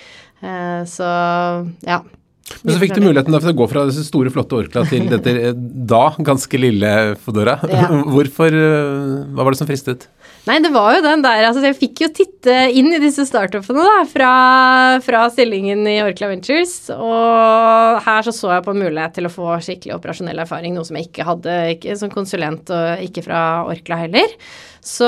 [0.44, 1.10] Eh, så
[1.86, 2.02] ja.
[2.62, 5.32] Men så fikk du muligheten for å gå fra disse store, flotte Orkla til dette
[5.48, 6.92] eh, da ganske lille
[7.22, 7.58] Fodora.
[7.76, 7.88] Ja.
[8.14, 10.06] Hvorfor eh, Hva var det som fristet?
[10.46, 13.82] Nei, det var jo den der Altså, jeg fikk jo titte inn i disse startupene,
[13.82, 14.30] da, fra,
[15.02, 16.76] fra stillingen i Orkla Ventures.
[16.94, 20.86] Og her så så jeg på en mulighet til å få skikkelig operasjonell erfaring, noe
[20.86, 24.38] som jeg ikke hadde ikke som konsulent, og ikke fra Orkla heller.
[24.86, 25.06] Så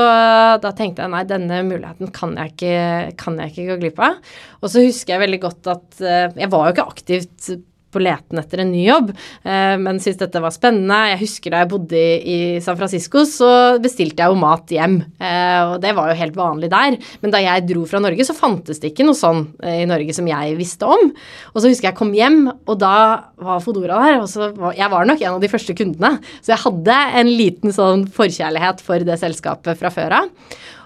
[0.58, 2.78] da tenkte jeg nei, denne muligheten kan jeg ikke,
[3.20, 4.16] kan jeg ikke gå glipp av.
[4.58, 7.50] Og så husker jeg veldig godt at uh, jeg var jo ikke aktivt
[7.92, 10.98] på leten etter en ny jobb, eh, men syntes dette var spennende.
[11.12, 13.50] Jeg husker da jeg bodde i, San Francisco, så
[13.82, 16.98] bestilte jeg jo mat hjem, eh, og det var jo helt vanlig der.
[17.22, 20.16] Men da jeg dro fra Norge, så fantes det ikke noe sånn eh, i Norge
[20.16, 21.12] som jeg visste om.
[21.54, 22.94] Og så husker jeg kom hjem, og da
[23.40, 26.18] var Fodora der, og så var, jeg var nok en av de første kundene.
[26.42, 30.34] Så jeg hadde en liten sånn forkjærlighet for det selskapet fra før av.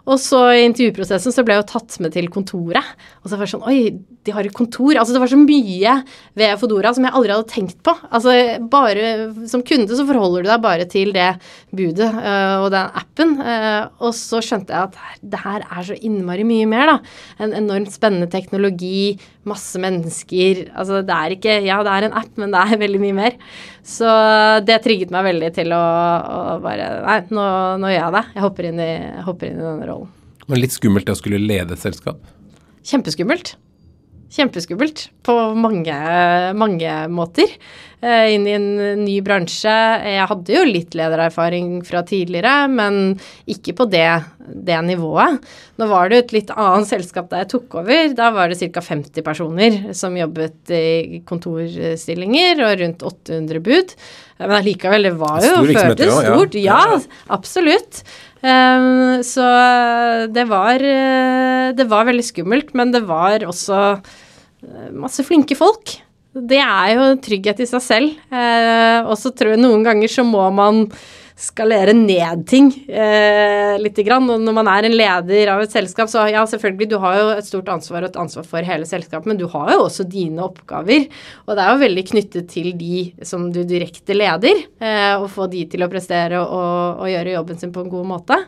[0.08, 2.94] Og så i intervjuprosessen så ble jeg jo tatt med til kontoret.
[3.22, 3.78] Og så var det sånn Oi,
[4.26, 4.96] de har et kontor.
[4.98, 5.94] Altså det var så mye
[6.38, 7.94] ved Fodora som jeg aldri hadde tenkt på.
[8.10, 8.34] Altså
[8.72, 9.12] bare
[9.50, 11.28] som kunde så forholder du deg bare til det
[11.70, 13.36] budet øh, og den appen.
[13.38, 16.98] Øh, og så skjønte jeg at det her er så innmari mye mer, da.
[17.42, 19.14] En enormt spennende teknologi,
[19.48, 20.64] masse mennesker.
[20.70, 23.38] Altså det er ikke Ja, det er en app, men det er veldig mye mer.
[23.86, 24.08] Så
[24.66, 27.48] det trigget meg veldig til å, å bare Nei, nå,
[27.82, 28.24] nå, gjør jeg det.
[28.36, 28.92] Jeg hopper inn, i,
[29.26, 30.12] hopper inn i denne rollen.
[30.50, 32.22] Men litt skummelt det å skulle lede et selskap?
[32.86, 33.54] Kjempeskummelt.
[34.32, 35.96] Kjempeskummelt på mange,
[36.56, 37.50] mange måter.
[38.02, 39.72] Eh, inn i en ny bransje.
[40.08, 42.96] Jeg hadde jo litt ledererfaring fra tidligere, men
[43.46, 44.08] ikke på det,
[44.66, 45.36] det nivået.
[45.78, 48.16] Nå var det et litt annet selskap da jeg tok over.
[48.18, 48.82] Da var det ca.
[48.88, 53.94] 50 personer som jobbet i kontorstillinger og rundt 800 bud.
[54.42, 56.58] Men allikevel, det var jo føltes stort.
[56.58, 56.82] Ja,
[57.30, 58.02] absolutt.
[58.42, 59.46] Um, så
[60.34, 60.82] det var,
[61.78, 65.94] det var veldig skummelt, men det var også eh, masse flinke folk.
[66.32, 68.14] Det er jo trygghet i seg selv.
[68.32, 70.86] Uh, og så tror jeg noen ganger så må man
[71.42, 73.98] skalere ned ting eh, litt.
[74.02, 74.28] Grann.
[74.32, 77.26] Og når man er en leder av et selskap, så ja, selvfølgelig, du har jo
[77.34, 80.42] et stort ansvar og et ansvar for hele selskapet, men du har jo også dine
[80.46, 81.08] oppgaver.
[81.46, 85.48] Og det er jo veldig knyttet til de som du direkte leder, eh, og få
[85.52, 88.40] de til å prestere og, og gjøre jobben sin på en god måte.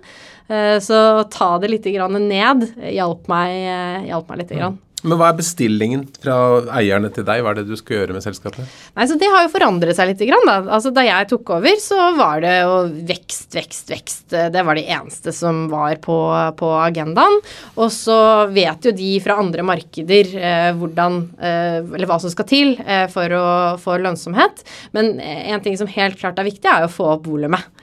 [0.49, 0.99] Eh, så
[1.33, 4.81] ta det litt ned hjalp meg, eh, hjalp meg lite grann.
[5.05, 6.37] Men hva er bestillingen fra
[6.79, 7.43] eierne til deg?
[7.45, 8.65] Hva er det du skal gjøre med selskapet?
[8.97, 10.23] Nei, så Det har jo forandret seg litt.
[10.25, 10.57] Da.
[10.63, 12.79] Altså, da jeg tok over, så var det jo
[13.11, 14.25] vekst, vekst, vekst.
[14.55, 16.17] Det var det eneste som var på,
[16.57, 17.37] på agendaen.
[17.77, 18.19] Og så
[18.55, 23.05] vet jo de fra andre markeder eh, hvordan, eh, eller hva som skal til eh,
[23.13, 23.47] for å
[23.83, 24.65] få lønnsomhet.
[24.97, 27.74] Men en ting som helt klart er viktig, er å få opp volumet.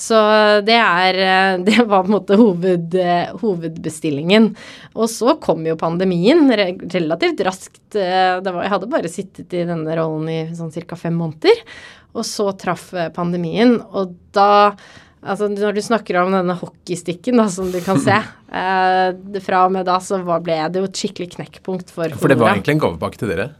[0.00, 0.16] Så
[0.64, 1.18] det er
[1.66, 2.96] Det var på en måte hoved,
[3.42, 4.50] hovedbestillingen.
[4.96, 7.82] Og så kom jo pandemien relativt raskt.
[7.92, 10.98] Var, jeg hadde bare sittet i denne rollen i sånn ca.
[10.98, 11.62] fem måneder.
[12.16, 14.50] Og så traff pandemien, og da
[15.20, 18.16] Altså Når du snakker om denne hockeystikken da, som du kan se
[18.60, 22.40] eh, Fra og med da så ble det jo et skikkelig knekkpunkt for For det
[22.40, 23.50] var egentlig en gavepakke til dere?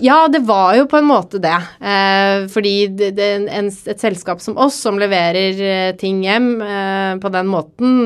[0.00, 1.56] Ja, det var jo på en måte det.
[1.84, 7.12] Eh, fordi det, det, en, et selskap som oss, som leverer eh, ting hjem eh,
[7.20, 7.98] på den måten,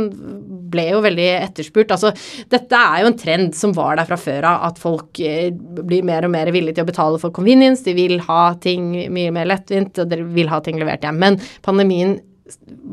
[0.72, 1.94] ble jo veldig etterspurt.
[1.94, 2.10] Altså,
[2.50, 6.06] dette er jo en trend som var der fra før av, at folk eh, blir
[6.06, 7.86] mer og mer villige til å betale for convenience.
[7.86, 11.22] De vil ha ting mye mer lettvint, og de vil ha ting levert hjem.
[11.22, 12.18] Men pandemien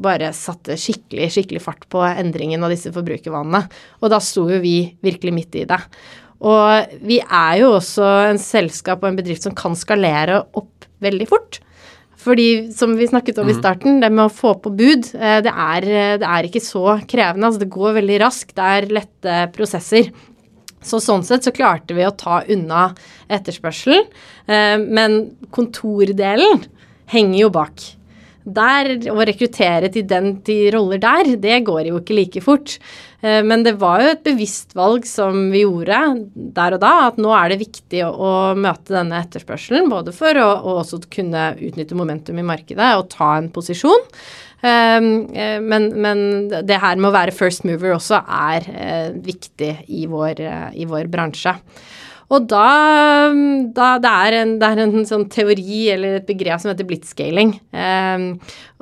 [0.03, 3.65] bare satte skikkelig, skikkelig fart på endringen av disse forbrukervanene.
[4.01, 5.81] Og da sto jo vi virkelig midt i det.
[6.43, 11.27] Og vi er jo også en selskap og en bedrift som kan skalere opp veldig
[11.29, 11.61] fort.
[12.23, 15.51] Fordi som vi snakket om i starten, det med å få på bud, eh, det
[15.51, 17.49] er, eh, det er ikke så krevende.
[17.49, 18.55] Altså det går veldig raskt.
[18.55, 20.11] Det er lette prosesser.
[20.83, 22.93] Så sånn sett så klarte vi å ta unna
[23.29, 24.07] etterspørselen.
[24.47, 26.65] Eh, men kontordelen
[27.11, 27.83] henger jo bak.
[28.43, 32.75] Der, Å rekruttere til den til roller der, det går jo ikke like fort.
[33.23, 35.99] Eh, men det var jo et bevisst valg som vi gjorde
[36.33, 39.87] der og da, at nå er det viktig å, å møte denne etterspørselen.
[39.91, 44.09] Både for å, og også kunne utnytte momentum i markedet og ta en posisjon.
[44.63, 45.07] Um,
[45.67, 46.19] men, men,
[46.63, 50.39] det her med å være first mover også er uh, viktig i vår,
[50.79, 51.57] i vår, bransje.
[52.31, 52.67] Og da,
[53.75, 57.55] da det, er en, det, er en, sånn teori eller et begrep som heter blitzscaling.
[57.75, 58.27] Um,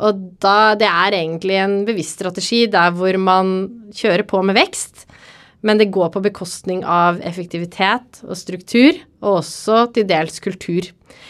[0.02, 3.56] og da det er egentlig en bevisst strategi der hvor man
[3.98, 5.08] kjører på med vekst,
[5.62, 10.90] men det går på bekostning av effektivitet og struktur, og også til dels kultur.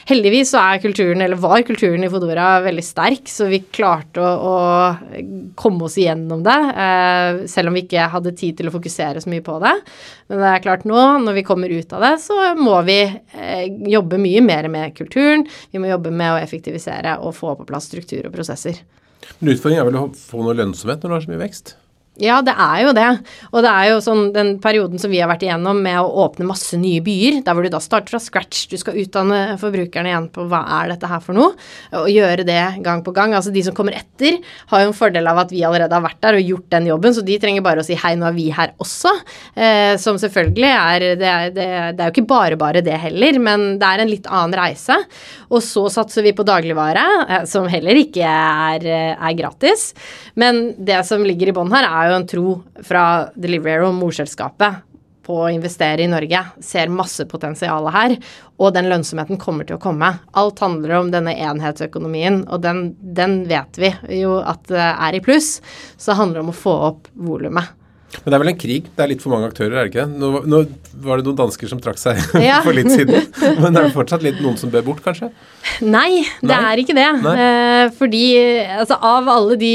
[0.09, 4.31] Heldigvis så er kulturen, eller var kulturen i Fodora veldig sterk, så vi klarte å,
[4.51, 9.21] å komme oss igjennom det, eh, selv om vi ikke hadde tid til å fokusere
[9.21, 9.75] så mye på det.
[10.31, 13.67] Men det er klart nå, når vi kommer ut av det, så må vi eh,
[13.93, 15.45] jobbe mye mer med kulturen.
[15.73, 18.81] Vi må jobbe med å effektivisere og få på plass struktur og prosesser.
[19.39, 21.75] Men utfordringen er vel å få noe lønnsomhet når du har så mye vekst?
[22.19, 23.07] Ja, det er jo det.
[23.53, 26.43] Og det er jo sånn den perioden som vi har vært igjennom med å åpne
[26.49, 30.27] masse nye byer, der hvor du da starter fra scratch, du skal utdanne forbrukerne igjen
[30.35, 31.55] på hva er dette her for noe,
[31.95, 33.31] og gjøre det gang på gang.
[33.37, 34.41] Altså de som kommer etter,
[34.73, 37.15] har jo en fordel av at vi allerede har vært der og gjort den jobben,
[37.15, 39.15] så de trenger bare å si hei, nå er vi her også.
[39.55, 43.39] Eh, som selvfølgelig er det, er det, det er jo ikke bare bare det heller,
[43.39, 44.99] men det er en litt annen reise.
[45.47, 49.93] Og så satser vi på dagligvare, eh, som heller ikke er, er gratis.
[50.35, 52.55] Men det som ligger i bånn her, er jo en tro
[52.87, 53.03] fra
[53.35, 54.87] Deliverero morselskapet,
[55.21, 56.39] på å investere i Norge.
[56.65, 58.15] Ser masse potensial her,
[58.57, 60.09] og den lønnsomheten kommer til å komme.
[60.37, 65.59] Alt handler om denne enhetsøkonomien, og den, den vet vi jo at er i pluss.
[65.95, 67.69] Så det handler om å få opp volumet.
[68.19, 68.89] Men det er vel en krig?
[68.95, 70.05] Det er litt for mange aktører, er det ikke?
[70.11, 70.61] Nå, nå
[71.01, 72.59] var det noen dansker som trakk seg ja.
[72.65, 73.23] for litt siden.
[73.61, 75.31] Men er det fortsatt litt noen som bør bort, kanskje?
[75.85, 76.59] Nei, det Nei.
[76.71, 77.07] er ikke det.
[77.31, 78.25] Eh, fordi
[78.81, 79.73] altså, av alle de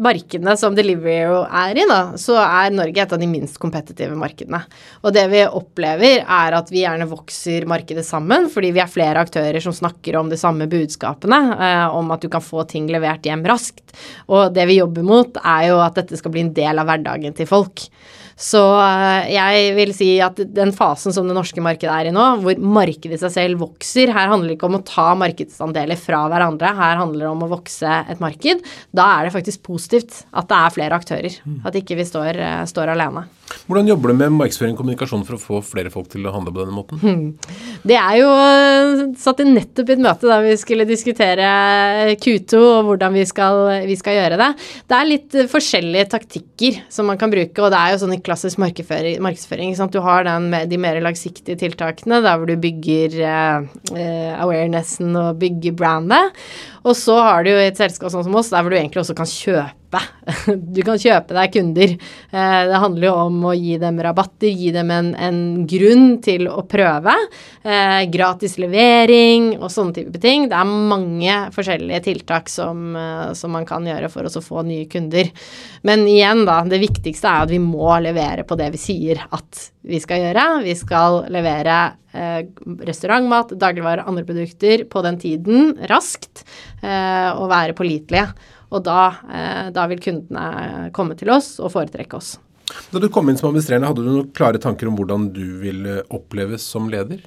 [0.00, 4.62] markedene som Deliveroo er i, da, så er Norge et av de minst kompetitive markedene.
[5.04, 9.22] Og det vi opplever, er at vi gjerne vokser markedet sammen, fordi vi er flere
[9.22, 13.26] aktører som snakker om de samme budskapene, eh, om at du kan få ting levert
[13.26, 13.84] hjem raskt.
[14.30, 17.36] Og det vi jobber mot, er jo at dette skal bli en del av hverdagen
[17.36, 17.88] til folk.
[18.40, 22.26] Så eh, jeg vil si at den fasen som det norske markedet er i nå,
[22.40, 26.22] hvor markedet i seg selv vokser Her handler det ikke om å ta markedsandeler fra
[26.32, 28.64] hverandre, her handler det om å vokse et marked.
[28.96, 31.36] Da er det faktisk positivt at det er flere aktører.
[31.68, 33.26] At ikke vi står, eh, står alene.
[33.66, 36.52] Hvordan jobber du med markedsføring og kommunikasjon for å få flere folk til å handle
[36.54, 37.34] på denne måten?
[37.90, 41.50] Det er jo eh, satt i nettopp i et møte da vi skulle diskutere
[42.20, 44.48] Q2 og hvordan vi skal, vi skal, gjøre det.
[44.90, 48.20] Det er litt forskjellige taktikker som man kan bruke, og det er jo sånn i
[48.24, 49.74] klassisk markedsføring.
[49.90, 55.76] Du har den de mer langsiktige tiltakene, der hvor du bygger eh, awarenessen og bygger
[55.78, 56.36] brandet.
[56.86, 59.16] Og så har du jo et selskap sånn som oss, der hvor du egentlig også
[59.18, 59.76] kan kjøpe.
[60.70, 61.92] Du kan kjøpe deg kunder.
[62.30, 66.46] Eh, det handler jo om å gi dem rabatter, gi dem en, en grunn til
[66.46, 67.16] å prøve.
[67.66, 70.46] Eh, gratis levering og sånne type ting.
[70.48, 74.86] Det er mange forskjellige tiltak som, eh, som man kan gjøre for å få nye
[74.90, 75.32] kunder.
[75.82, 79.66] Men igjen, da, det viktigste er at vi må levere på det vi sier at
[79.90, 80.46] vi skal gjøre.
[80.64, 82.42] Vi skal levere eh,
[82.86, 86.44] restaurantmat, dagligvarer, andre produkter på den tiden raskt
[86.82, 88.28] eh, og være pålitelige.
[88.70, 92.36] Og da, eh, da, vil kundene komme til oss og foretrekke oss.
[92.92, 96.00] Da du kom inn som administrerende, hadde du noen klare tanker om hvordan du ville
[96.14, 97.24] oppleves som leder?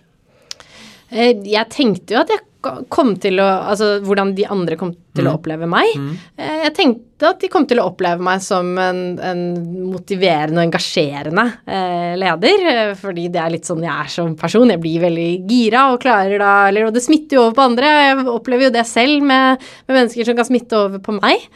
[1.11, 2.45] Eh, jeg tenkte jo at jeg
[2.91, 5.29] kom til å Altså hvordan de andre kom til mm.
[5.29, 5.91] å oppleve meg.
[5.99, 6.13] Mm.
[6.39, 9.43] Eh, jeg tenkte at de kom til å oppleve meg som en, en
[9.91, 12.65] motiverende og engasjerende eh, leder.
[12.71, 14.73] Eh, fordi det er litt sånn jeg er som person.
[14.73, 17.93] Jeg blir veldig gira og klarer da eller, Og det smitter jo over på andre.
[18.07, 21.47] Jeg opplever jo det selv med, med mennesker som kan smitte over på meg.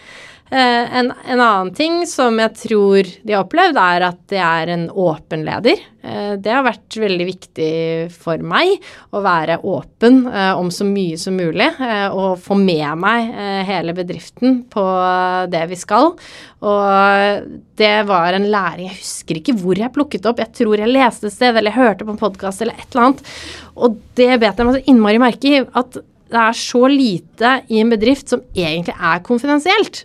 [0.49, 4.71] Eh, en, en, annen ting som jeg tror de har opplevd, er at det er
[4.71, 5.81] en åpen leder.
[6.07, 7.71] Eh, det har vært veldig viktig
[8.15, 8.77] for meg
[9.11, 11.67] å være åpen eh, om så mye som mulig.
[12.07, 13.31] og få med meg
[13.67, 14.83] hele bedriften på
[15.51, 16.13] det vi skal.
[16.63, 20.39] Og det var en læring Jeg husker ikke hvor jeg plukket opp.
[20.39, 23.09] Jeg tror jeg leste et sted eller jeg hørte på en podkast eller et eller
[23.09, 23.25] annet.
[23.75, 25.65] Og det bet jeg meg så innmari merke i.
[25.67, 25.99] at
[26.31, 30.03] det er så lite i en bedrift som egentlig er konfidensielt.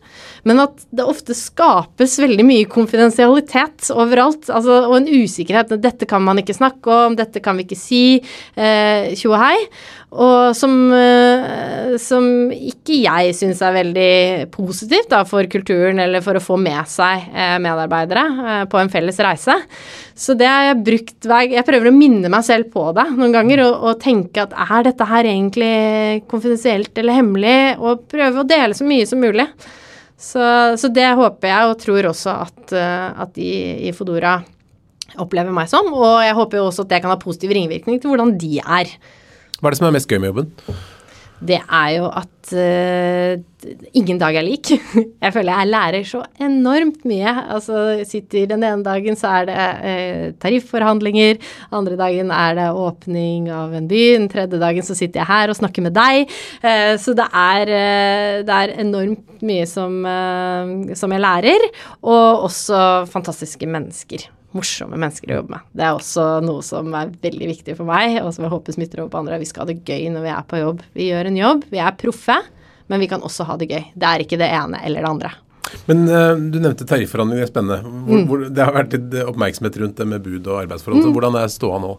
[0.48, 4.48] Men at det ofte skapes veldig mye konfidensialitet overalt.
[4.50, 5.76] Altså, og en usikkerhet.
[5.83, 8.05] Dette kan man ikke snakke om, dette kan vi ikke si.
[8.57, 9.57] Eh, og hei.
[10.12, 16.37] Og som, eh, som ikke jeg syns er veldig positivt da, for kulturen, eller for
[16.37, 19.57] å få med seg eh, medarbeidere eh, på en felles reise.
[20.12, 23.64] Så det har jeg brukt Jeg prøver å minne meg selv på det noen ganger,
[23.64, 27.57] og, og tenke at er dette her egentlig konfidensielt eller hemmelig?
[27.81, 29.48] Og prøve å dele så mye som mulig.
[30.20, 30.42] Så,
[30.79, 33.48] så det håper jeg, og tror også at, at de
[33.88, 34.37] i Fodora
[35.20, 35.88] opplever meg som.
[35.92, 38.92] Og jeg håper jo også at det kan ha positiv ringvirkning til hvordan de er.
[39.59, 40.53] Hva er det som er mest gøy med jobben?
[41.42, 44.72] Det er jo at uh, ingen dag er lik.
[45.24, 47.33] Jeg føler jeg lærer så enormt mye.
[47.55, 51.40] Altså, sitter Den ene dagen så er det uh, tarifforhandlinger,
[51.74, 55.52] andre dagen er det åpning av en by, den tredje dagen så sitter jeg her
[55.52, 56.31] og snakker med deg.
[56.64, 57.74] Uh, så det er,
[58.46, 59.98] det er, enormt mye som,
[60.98, 61.66] som jeg lærer,
[62.02, 62.78] og også
[63.11, 65.68] fantastiske mennesker morsomme mennesker å jobbe med.
[65.76, 69.02] Det er også noe som er veldig viktig for meg, og som jeg håper smitter
[69.02, 69.40] over på andre.
[69.42, 70.82] Vi skal ha det gøy når vi er på jobb.
[70.98, 72.36] Vi gjør en jobb, vi er proffe,
[72.92, 73.88] men vi kan også ha det gøy.
[73.94, 75.32] Det er ikke det ene eller det andre.
[75.88, 77.80] Men uh, du nevnte tarifforhandlinger, spennende.
[77.82, 78.26] Hvor, mm.
[78.28, 81.06] hvor, det har vært litt oppmerksomhet rundt det med bud og arbeidsforhold.
[81.06, 81.14] Mm.
[81.16, 81.94] Hvordan er ståa nå?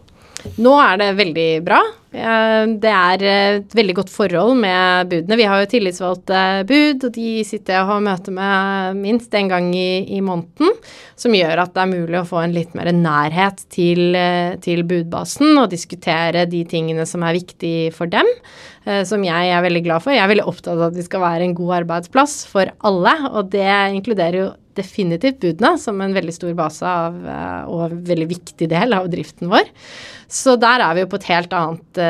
[0.60, 1.80] Nå er det veldig bra.
[2.14, 5.38] Det er et veldig godt forhold med budene.
[5.40, 9.50] Vi har jo tillitsvalgte bud, og de sitter jeg og har møte med minst en
[9.50, 10.76] gang i, i, måneden.
[11.18, 14.14] Som gjør at det er mulig å få en litt mer nærhet til,
[14.62, 18.30] til budbasen og diskutere de tingene som er viktige for dem.
[18.84, 20.12] Eh, som jeg er veldig glad for.
[20.12, 23.48] Jeg er veldig opptatt av at vi skal være en god arbeidsplass for alle, og
[23.54, 28.28] det inkluderer jo definitivt budene som en veldig stor base av, eh, og en veldig
[28.34, 29.70] viktig del av driften vår.
[30.28, 32.03] Så der er vi jo på et helt annet, eh,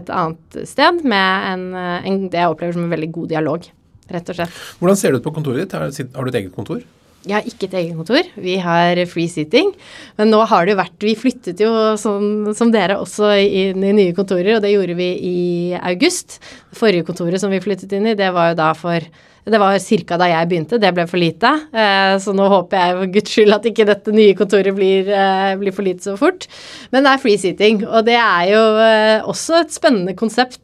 [0.00, 3.66] et annet sted med en, en, det jeg opplever som en veldig god dialog,
[4.12, 4.60] rett og slett.
[4.82, 5.76] Hvordan ser det ut på kontoret ditt?
[5.76, 6.84] Har du et eget kontor?
[7.26, 8.28] Jeg har ikke et eget kontor.
[8.38, 9.72] Vi har free seating.
[10.18, 13.94] Men nå har det jo vært Vi flyttet jo som, som dere også inn i
[13.96, 15.38] nye kontorer, og det gjorde vi i
[15.80, 16.38] august.
[16.70, 19.10] Det forrige kontoret som vi flyttet inn i, det var jo da for
[19.46, 20.16] det var ca.
[20.18, 21.52] da jeg begynte, det ble for lite.
[21.70, 25.54] Eh, så nå håper jeg for guds skyld at ikke dette nye kontoret blir, eh,
[25.60, 26.48] blir for lite så fort.
[26.90, 30.58] Men det er free seating, og det er jo eh, også et spennende konsept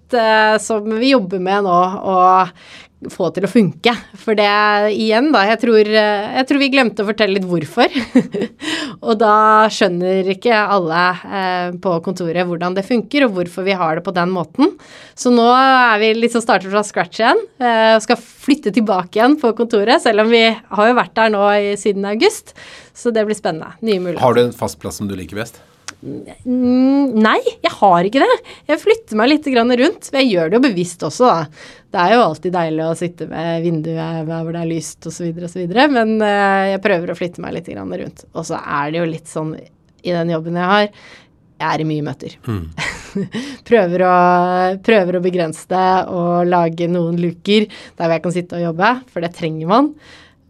[0.63, 1.79] som vi jobber med nå.
[2.13, 3.95] Og få til å funke.
[4.21, 4.49] For det
[4.95, 7.95] igjen, da, jeg tror, jeg tror vi glemte å fortelle litt hvorfor.
[9.07, 9.35] og da
[9.73, 14.15] skjønner ikke alle eh, på kontoret hvordan det funker, og hvorfor vi har det på
[14.15, 14.77] den måten.
[15.19, 19.39] Så nå er vi liksom startet fra scratch igjen eh, og skal flytte tilbake igjen
[19.41, 22.55] på kontoret, selv om vi har jo vært der nå i, siden august.
[22.95, 23.75] Så det blir spennende.
[23.81, 24.25] Nye muligheter.
[24.25, 25.63] Har du en fast plass som du liker best?
[26.03, 28.39] Mm, nei, jeg har ikke det.
[28.71, 30.11] Jeg flytter meg litt rundt.
[30.11, 31.69] Jeg gjør det jo bevisst også, da.
[31.93, 35.75] Det er jo alltid deilig å sitte med vinduet hvor det er lyst osv., osv.,
[35.93, 38.25] men eh, jeg prøver å flytte meg litt rundt.
[38.33, 39.53] Og så er det jo litt sånn
[40.03, 40.89] i den jobben jeg har,
[41.63, 42.35] jeg er i mye møter.
[42.49, 42.65] Mm.
[43.69, 44.17] prøver, å,
[44.83, 48.93] prøver, å, begrense det og lage noen luker der hvor jeg kan sitte og jobbe,
[49.13, 49.93] for det trenger man.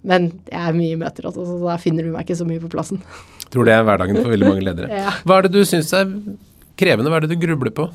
[0.09, 2.63] Men jeg er mye i møter, også, så da finner du meg ikke så mye
[2.63, 3.03] på plassen.
[3.53, 5.03] Tror det er hverdagen for veldig mange ledere.
[5.27, 6.09] Hva er det du syns er
[6.79, 7.91] krevende, hva er det du grubler på?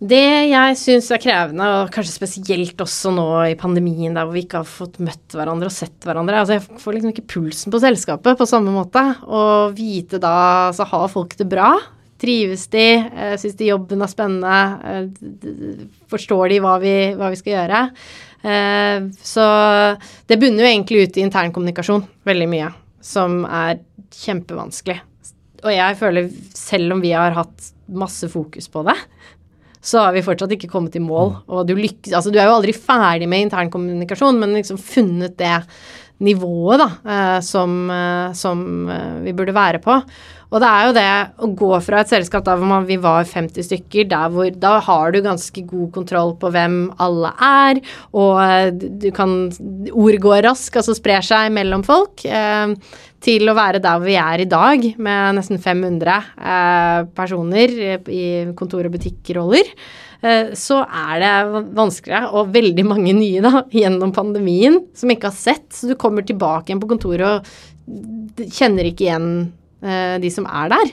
[0.00, 4.46] Det jeg syns er krevende, og kanskje spesielt også nå i pandemien, der hvor vi
[4.46, 7.80] ikke har fått møtt hverandre og sett hverandre Altså, jeg får liksom ikke pulsen på
[7.82, 9.02] selskapet på samme måte.
[9.28, 11.74] Og vite da Så har folk det bra?
[12.20, 12.86] Trives de?
[12.96, 14.56] Eh, syns de jobben er spennende?
[14.88, 17.84] Eh, forstår de hva vi, hva vi skal gjøre?
[18.40, 19.46] Eh, så
[20.28, 23.80] det bunner jo egentlig ut i internkommunikasjon veldig mye, som er
[24.14, 25.00] kjempevanskelig.
[25.60, 28.96] Og jeg føler, selv om vi har hatt masse fokus på det,
[29.80, 31.34] så har vi fortsatt ikke kommet i mål.
[31.48, 35.56] Og du, lykkes, altså, du er jo aldri ferdig med internkommunikasjon, men liksom funnet det
[36.20, 38.66] nivået da, eh, som, eh, som
[39.24, 40.02] vi burde være på.
[40.50, 41.10] Og det er jo det
[41.46, 45.14] å gå fra et selskap da hvor vi var 50 stykker, der hvor da har
[45.14, 49.38] du ganske god kontroll på hvem alle er, og eh, du kan
[49.94, 52.24] Ord går raskt, altså sprer seg mellom folk.
[52.26, 52.74] Eh,
[53.20, 57.74] til å være der vi er i dag, med nesten 500 eh, personer
[58.08, 58.22] i
[58.56, 59.68] kontor- og butikkroller.
[60.20, 65.38] Eh, så er det vanskeligere, og veldig mange nye da, gjennom pandemien som ikke har
[65.38, 65.70] sett.
[65.76, 69.32] Så du kommer tilbake igjen på kontoret og kjenner ikke igjen
[69.80, 70.92] Eh, de som er der.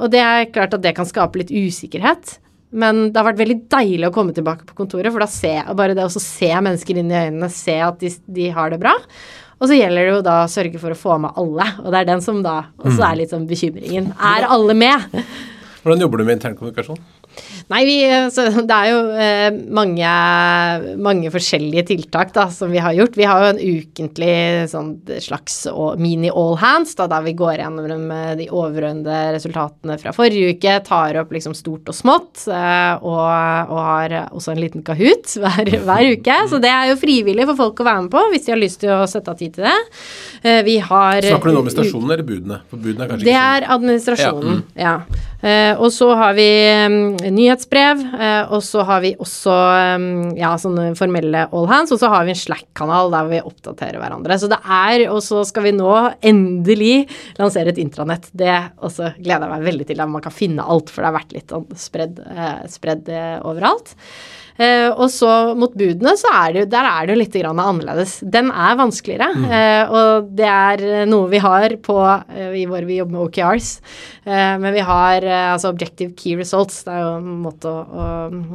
[0.00, 2.38] Og det er klart at det kan skape litt usikkerhet.
[2.70, 5.96] Men det har vært veldig deilig å komme tilbake på kontoret, for da ser bare
[5.98, 8.92] det å se mennesker inn i øynene, se at de, de, har det bra.
[9.58, 11.98] Og så gjelder det jo da å sørge for å få med alle, og det
[11.98, 14.12] er den som da også er litt sånn bekymringen.
[14.14, 15.18] Er alle med?
[15.82, 17.02] Hvordan jobber du med internkommunikasjon?
[17.70, 20.14] Nei, vi, altså, det er jo eh, mange,
[20.98, 23.14] mange, forskjellige tiltak da, som vi har gjort.
[23.18, 24.32] Vi har jo en ukentlig
[24.72, 25.62] sånn, slags
[26.00, 30.76] mini all hands, da, der vi går gjennom eh, de overordnede resultatene fra forrige uke,
[30.86, 35.70] tar opp liksom stort og smått, eh, og, og, har også en liten Kahoot hver,
[35.86, 36.40] hver, uke.
[36.50, 38.82] Så det er jo frivillig for folk å være med på hvis de har lyst
[38.82, 39.78] til å sette av tid til det.
[40.42, 42.60] Eh, vi har Snakker du nå om stasjonene eller budene?
[42.70, 44.94] For budene er kanskje det er administrasjonen, ja.
[44.96, 45.18] Mm.
[45.20, 45.26] ja.
[45.40, 46.48] Eh, og så har vi
[46.84, 46.96] um,
[47.36, 49.56] nyhetsbrev, eh, og så har vi også
[49.96, 54.00] um, ja, sånne formelle all hands, og så har vi en Slack-kanal der vi oppdaterer
[54.00, 54.40] hverandre.
[54.40, 55.92] Så det er Og så skal vi nå
[56.24, 57.06] endelig
[57.40, 58.28] lansere et intranett.
[58.32, 61.20] Det også gleder jeg meg veldig til, der man kan finne alt, for det har
[61.20, 62.20] vært litt sånn spredd,
[62.72, 63.08] spredd
[63.44, 63.96] overalt.
[64.60, 68.18] Eh, og så mot budene, så er det jo, der er det jo litt annerledes.
[68.20, 69.46] Den er vanskeligere, mm.
[69.56, 73.70] eh, og det er noe vi har på eh, i vår Vi jobber med OKRs,
[74.26, 76.82] eh, men vi har eh, altså Objective Key Results.
[76.84, 78.08] Det er jo en måte å, å,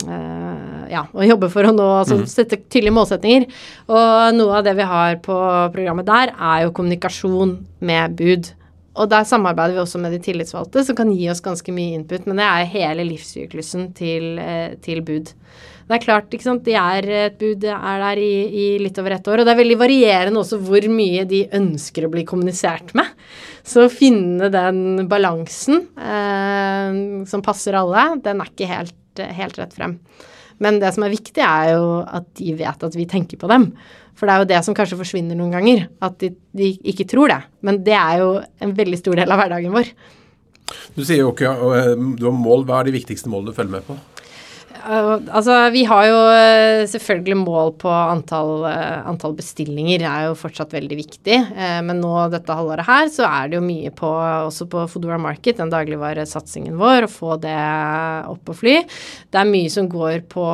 [0.06, 2.28] eh, ja, å jobbe for å nå altså mm.
[2.30, 3.48] sette tydelige målsetninger.
[3.90, 5.40] Og noe av det vi har på
[5.74, 8.54] programmet der, er jo kommunikasjon med bud.
[8.96, 12.28] Og der samarbeider vi også med de tillitsvalgte, som kan gi oss ganske mye input.
[12.30, 14.40] Men det er hele livssyklusen til,
[14.86, 15.32] til bud.
[15.86, 19.18] Det er klart, ikke sant, de er et bud er der i, i, litt over
[19.18, 19.42] ett år.
[19.42, 23.12] Og det er veldig varierende også hvor mye de ønsker å bli kommunisert med.
[23.66, 26.98] Så å finne den balansen eh,
[27.30, 30.00] som passer alle, den er ikke helt, helt rett frem.
[30.64, 33.70] Men det som er viktig, er jo at de vet at vi tenker på dem.
[34.16, 37.34] For det er jo det som kanskje forsvinner noen ganger, at de, de ikke tror
[37.34, 37.42] det.
[37.68, 38.30] Men det er jo
[38.64, 39.92] en veldig stor del av hverdagen vår.
[40.96, 42.64] Du sier jo ikke okay, du har mål.
[42.66, 43.98] Hva er de viktigste målene du følger med på?
[44.86, 50.38] Altså, vi har jo eh, selvfølgelig mål på antall, eh, antall, bestillinger, det er jo
[50.38, 51.38] fortsatt veldig viktig.
[51.56, 54.12] Eh, men nå dette halvåret her, så er det jo mye på,
[54.50, 57.58] også på Foodora Market, den dagligvaresatsingen vår, å få det
[58.32, 58.78] opp og fly.
[59.32, 60.46] Det er mye som går på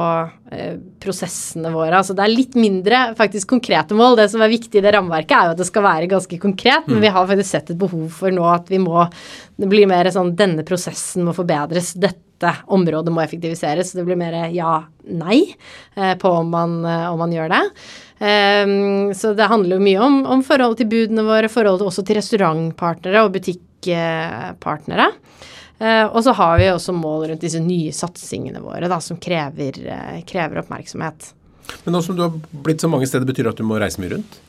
[0.99, 1.95] prosessene våre.
[1.95, 4.17] Altså det er litt mindre faktisk konkrete mål.
[4.19, 6.89] Det som er viktig i det rammeverket, er jo at det skal være ganske konkret,
[6.89, 7.05] men mm.
[7.05, 9.05] vi har faktisk sett et behov for nå at vi må
[9.61, 11.93] Det blir mer sånn denne prosessen må forbedres.
[11.93, 13.91] Dette dette området må effektiviseres.
[13.91, 15.39] Så det blir mer ja-nei
[15.95, 17.61] eh, på om man, eh, om man, gjør det.
[18.21, 22.19] Um, så det handler jo mye om, om forholdet til budene våre, forholdet også til
[22.19, 25.09] restaurantpartnere og butikkpartnere.
[25.81, 29.79] Uh, og så har vi også mål rundt disse nye satsingene våre da, som krever,
[30.29, 31.31] krever oppmerksomhet.
[31.83, 32.33] Men nå som du har
[32.65, 34.39] blitt så mange steder, betyr det at du må reise mye rundt?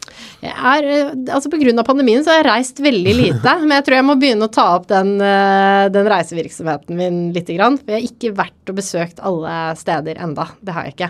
[0.43, 1.85] Jeg er, eh, altså Pga.
[1.87, 3.53] pandemien så har jeg reist veldig lite.
[3.63, 7.53] men jeg tror jeg må begynne å ta opp den, eh, den reisevirksomheten min litt.
[7.53, 7.77] Grann.
[7.85, 10.47] Vi har ikke vært og besøkt alle steder enda.
[10.63, 11.09] Det har jeg ikke.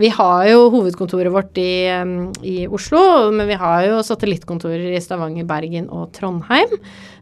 [0.00, 5.02] Vi har jo hovedkontoret vårt i, mm, i Oslo, men vi har jo satellittkontorer i
[5.02, 6.78] Stavanger, Bergen og Trondheim.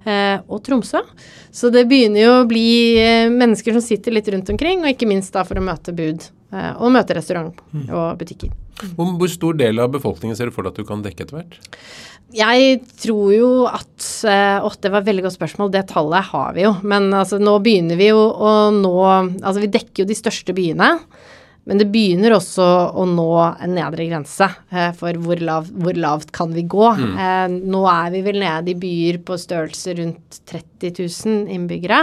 [0.07, 1.03] Eh, og Tromsø.
[1.53, 5.35] Så det begynner jo å bli mennesker som sitter litt rundt omkring, og ikke minst
[5.35, 7.85] da for å møte bud Eh, og møte restaurant mm.
[7.95, 8.51] og butikker.
[8.97, 11.59] Hvor, stor del av befolkningen ser du for deg at du kan dekke etter hvert?
[12.35, 15.73] Jeg tror jo at eh, Å, det var et veldig godt spørsmål.
[15.75, 16.77] Det tallet har vi jo.
[16.87, 20.95] Men altså, nå begynner vi jo å nå Altså, vi dekker jo de største byene.
[21.69, 22.67] Men det begynner også
[22.99, 26.87] å nå en nedre grense eh, for hvor, lav, hvor, lavt kan vi gå.
[26.99, 27.11] Mm.
[27.27, 32.01] Eh, nå er vi vel nede i byer på størrelse rundt 30 000 innbyggere.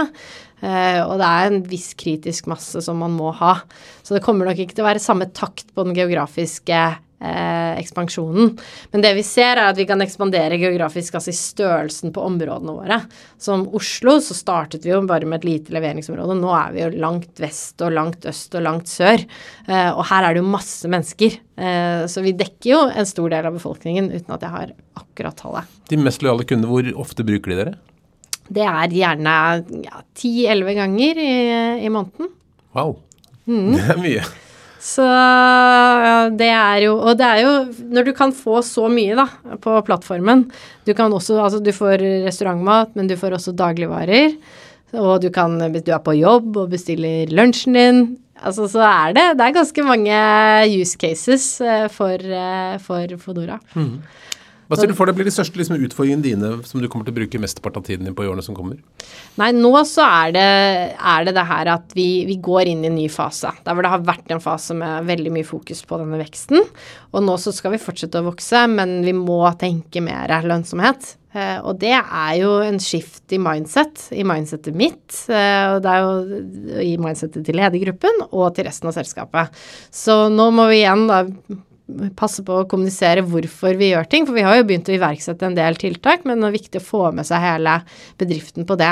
[0.60, 3.58] Eh, og det er en viss kritisk masse som man må ha.
[4.02, 6.80] Så det kommer nok ikke til å være samme takt på den geografiske
[7.20, 8.52] eh, ekspansjonen.
[8.92, 12.74] Men det vi ser, er at vi kan ekspandere geografisk, altså i størrelsen på områdene
[12.74, 13.00] våre.
[13.40, 16.38] Som Oslo, så startet vi jo bare med et lite leveringsområde.
[16.38, 19.24] Nå er vi jo langt vest og langt øst og langt sør.
[19.66, 21.38] Eh, og her er det jo masse mennesker.
[21.58, 25.38] Eh, så vi dekker jo en stor del av befolkningen uten at jeg har akkurat
[25.38, 25.78] tallet.
[25.90, 27.78] De mest lojale kundene, hvor ofte bruker de dere?
[28.48, 29.36] Det er gjerne
[30.16, 31.32] ti-elleve ja, ganger i,
[31.84, 32.30] i, måneden.
[32.76, 32.98] Wow.
[33.48, 33.72] Mm.
[33.76, 34.28] Det er mye.
[34.88, 37.54] Så ja, det er jo Og det er jo
[37.90, 39.24] Når du kan få så mye, da,
[39.58, 40.44] på plattformen
[40.86, 44.36] Du kan også Altså, du får restaurantmat, men du får også dagligvarer.
[44.94, 48.00] Og du kan Hvis Du er på jobb og bestiller lunsjen din.
[48.38, 50.22] Altså, så er det Det er ganske mange
[50.78, 53.58] use cases eh, for, eh, for Fodora.
[53.74, 53.98] Mm.
[54.68, 57.14] Hva ser du for deg blir de største liksom, utfordringene dine som du kommer til
[57.14, 58.76] å bruke mesteparten av tiden din på i årene som kommer?
[59.40, 62.90] Nei, nå så er det er det, det her at vi, vi, går inn i
[62.90, 63.54] en ny fase.
[63.64, 66.60] Der hvor det har vært en fase med veldig mye fokus på denne veksten.
[67.16, 71.14] Og nå så skal vi fortsette å vokse, men vi må tenke mer lønnsomhet.
[71.32, 75.94] Eh, og det er jo en skift i mindset, i mindsetet mitt, eh, og det
[75.94, 79.56] er jo i mindsetet til ledergruppen og til resten av selskapet.
[79.92, 81.22] Så nå må vi igjen da
[82.18, 84.26] passe på å kommunisere hvorfor vi gjør ting.
[84.28, 86.84] For vi har jo begynt å iverksette en del tiltak, men det er viktig å
[86.84, 87.78] få med seg hele
[88.20, 88.90] bedriften på det.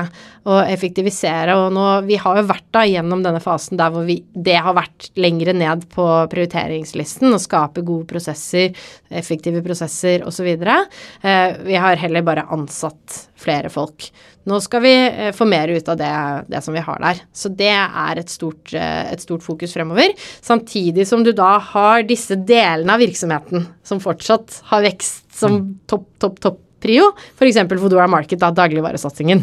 [0.49, 1.57] Og effektivisere.
[1.61, 4.76] Og nå, vi har jo vært da gjennom denne fasen der hvor vi, det har
[4.76, 7.34] vært lengre ned på prioriteringslisten.
[7.36, 8.72] Å skape gode prosesser,
[9.11, 10.49] effektive prosesser osv.
[10.57, 14.11] Eh, vi har heller bare ansatt flere folk.
[14.47, 16.11] Nå skal vi eh, få mer ut av det,
[16.53, 17.22] det, som vi har der.
[17.34, 20.14] Så det er et stort, eh, et stort, fokus fremover.
[20.44, 25.72] Samtidig som du da har disse delene av virksomheten som fortsatt har vekst som mm.
[25.90, 27.11] topp, topp, topp prio.
[27.34, 27.59] F.eks.
[27.74, 29.42] Foodora Market, da dagligvaresatsingen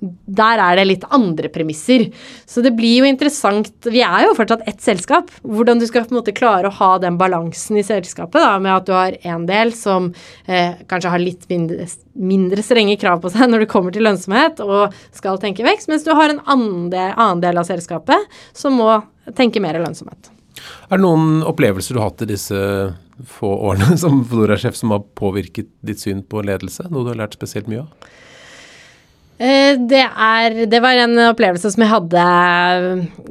[0.00, 2.06] der er det litt andre premisser.
[2.46, 5.30] Så det blir jo interessant Vi er jo fortsatt ett selskap.
[5.42, 8.74] Hvordan du skal på en måte klare å ha den balansen i selskapet da, med
[8.74, 10.10] at du har en del som
[10.46, 14.62] eh, kanskje har litt mindre, mindre, strenge krav på seg når det kommer til lønnsomhet
[14.64, 16.42] og skal tenke vekst, mens du har en
[16.92, 18.90] del, annen del av selskapet som må
[19.36, 20.30] tenke mer lønnsomhet.
[20.88, 22.58] Er det noen opplevelser du har hatt i disse
[23.30, 26.88] få årene som Fodora-sjef som har påvirket ditt syn på ledelse?
[26.90, 28.12] Noe du har lært spesielt mye av?
[29.38, 32.24] Eh, det, er, det var en opplevelse som jeg hadde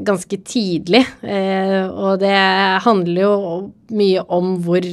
[0.04, 1.06] ganske tidlig.
[1.24, 2.36] Eh, og det
[2.84, 3.36] handler jo
[3.96, 4.88] mye om hvor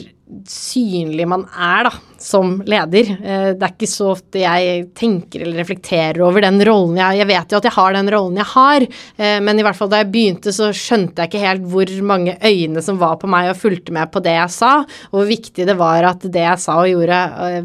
[0.48, 3.10] synlig man er da, som leder.
[3.16, 7.28] Eh, det er ikke så ofte jeg tenker eller reflekterer over den rollen jeg Jeg
[7.30, 10.02] vet jo at jeg har den rollen jeg har, eh, men i hvert fall da
[10.02, 13.60] jeg begynte, så skjønte jeg ikke helt hvor mange øyne som var på meg og
[13.60, 14.72] fulgte med på det jeg sa,
[15.10, 17.60] og hvor viktig det var at det jeg sa og gjorde, eh,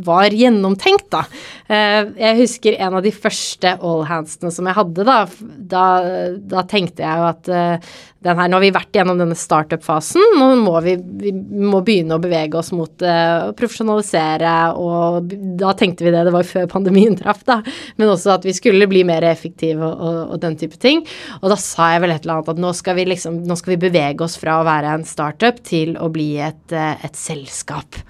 [0.00, 1.24] var gjennomtenkt, da.
[1.70, 5.18] Jeg husker en av de første allhandsene som jeg hadde, da.
[5.70, 5.84] Da,
[6.50, 7.90] da tenkte jeg jo at
[8.24, 12.22] her, nå har vi vært gjennom denne startup-fasen, nå må vi, vi, må begynne å
[12.22, 17.16] bevege oss mot uh, å profesjonalisere, og da tenkte vi det, det var før pandemien
[17.18, 17.60] traff, da,
[17.96, 21.02] men også at vi skulle bli mer effektive og, og, og, den type ting.
[21.40, 23.74] Og da sa jeg vel et eller annet at nå skal vi liksom, nå skal
[23.76, 28.02] vi bevege oss fra å være en startup til å bli et, uh, et selskap.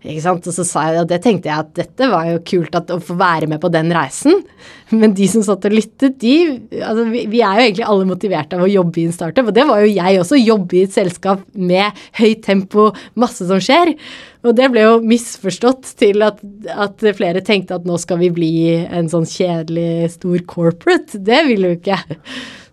[0.00, 0.46] Ikke sant?
[0.48, 3.02] Og så sa jeg, og det tenkte jeg at dette var jo kult at, å
[3.04, 4.38] få være med på den reisen.
[5.00, 6.36] Men de som satt og lyttet, de
[6.78, 9.56] altså vi, vi, er jo egentlig alle motiverte av å jobbe i en startup, og
[9.56, 10.38] det var jo jeg også.
[10.40, 12.86] Jobbe i et selskap med høyt tempo,
[13.20, 13.92] masse som skjer.
[14.40, 16.40] Og det ble jo misforstått til at,
[16.72, 18.54] at flere tenkte at nå skal vi bli
[18.86, 21.20] en sånn kjedelig stor corporate.
[21.20, 21.98] Det ville jo ikke.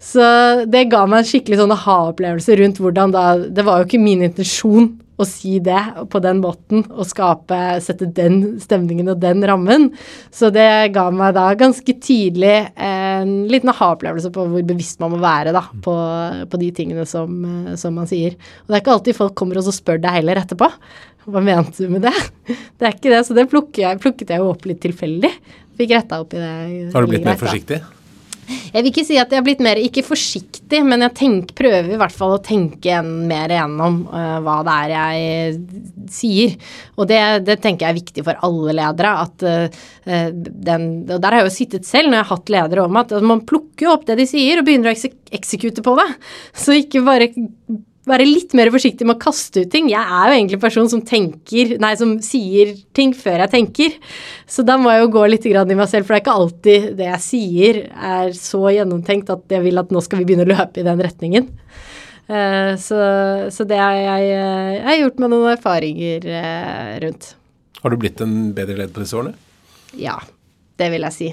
[0.07, 0.23] Så
[0.71, 4.23] det ga meg en skikkelig sånn aha-opplevelse rundt hvordan da Det var jo ikke min
[4.23, 5.80] intensjon å si det
[6.11, 9.89] på den måten og skape, sette den stemningen og den rammen.
[10.34, 15.22] Så det ga meg da ganske tidlig en liten aha-opplevelse på hvor bevisst man må
[15.24, 15.97] være da, på,
[16.51, 17.41] på de tingene som,
[17.80, 18.38] som, man sier.
[18.65, 20.70] Og det er ikke alltid folk kommer og spør deg heller etterpå.
[21.28, 22.15] Hva mente du med det?
[22.47, 25.34] Det er ikke det, så det plukket jeg, plukket jeg jo opp litt tilfeldig.
[25.78, 26.51] Fikk retta opp i det.
[26.93, 27.82] Har du blitt mer forsiktig?
[28.47, 31.89] Jeg vil ikke si at jeg har blitt mer, ikke forsiktig, men jeg tenk, prøver
[31.93, 35.57] i hvert fall å tenke mer igjennom uh, hva det er jeg
[36.13, 36.55] sier.
[36.95, 39.13] Og det, det, tenker jeg er viktig for alle ledere.
[39.25, 39.83] at uh,
[40.37, 43.11] den, og Der har jeg jo sittet selv når jeg har hatt ledere om at,
[43.19, 46.07] at man plukker opp det de sier og begynner å eksekute på det.
[46.55, 47.31] Så ikke bare
[48.07, 49.89] være litt mer forsiktig med å kaste ut ting.
[49.91, 53.97] Jeg er jo egentlig en person som tenker, nei, som sier ting før jeg tenker.
[54.49, 56.87] Så da må jeg jo gå litt i meg selv, for det er ikke alltid
[56.99, 60.53] det jeg sier er så gjennomtenkt at jeg vil at nå skal vi begynne å
[60.53, 61.49] løpe i den retningen.
[62.27, 62.97] Uh, så,
[63.55, 67.29] så, det har jeg, eh, jeg har gjort med noen erfaringer uh, rundt.
[67.79, 69.37] Har du blitt en bedre leder på disse årene?
[69.95, 70.17] Ja,
[70.75, 71.29] det vil jeg si.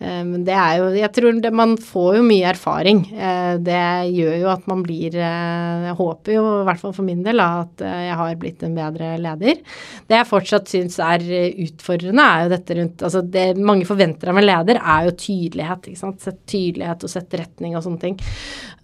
[0.00, 3.02] Eh, men det er jo Jeg tror det, man får jo mye erfaring.
[3.12, 3.82] Eh, det
[4.16, 7.42] gjør jo at man blir eh, Jeg håper jo, i hvert fall for min del,
[7.44, 9.60] at jeg har blitt en bedre leder.
[10.08, 11.24] Det jeg fortsatt syns er
[11.66, 15.90] utfordrende, er jo dette rundt Altså det mange forventer av en leder, er jo tydelighet.
[15.90, 16.20] ikke sant?
[16.24, 18.18] Sett tydelighet og sett retning og sånne ting.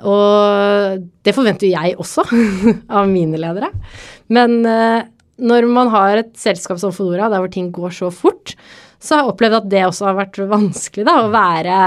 [0.04, 2.26] Og det forventer jo jeg også
[3.00, 3.72] av mine ledere.
[4.32, 4.60] Men
[5.36, 8.54] når man har et selskap som Fodora, der hvor ting går så fort,
[8.98, 11.78] så har jeg opplevd at det også har vært vanskelig, da, å være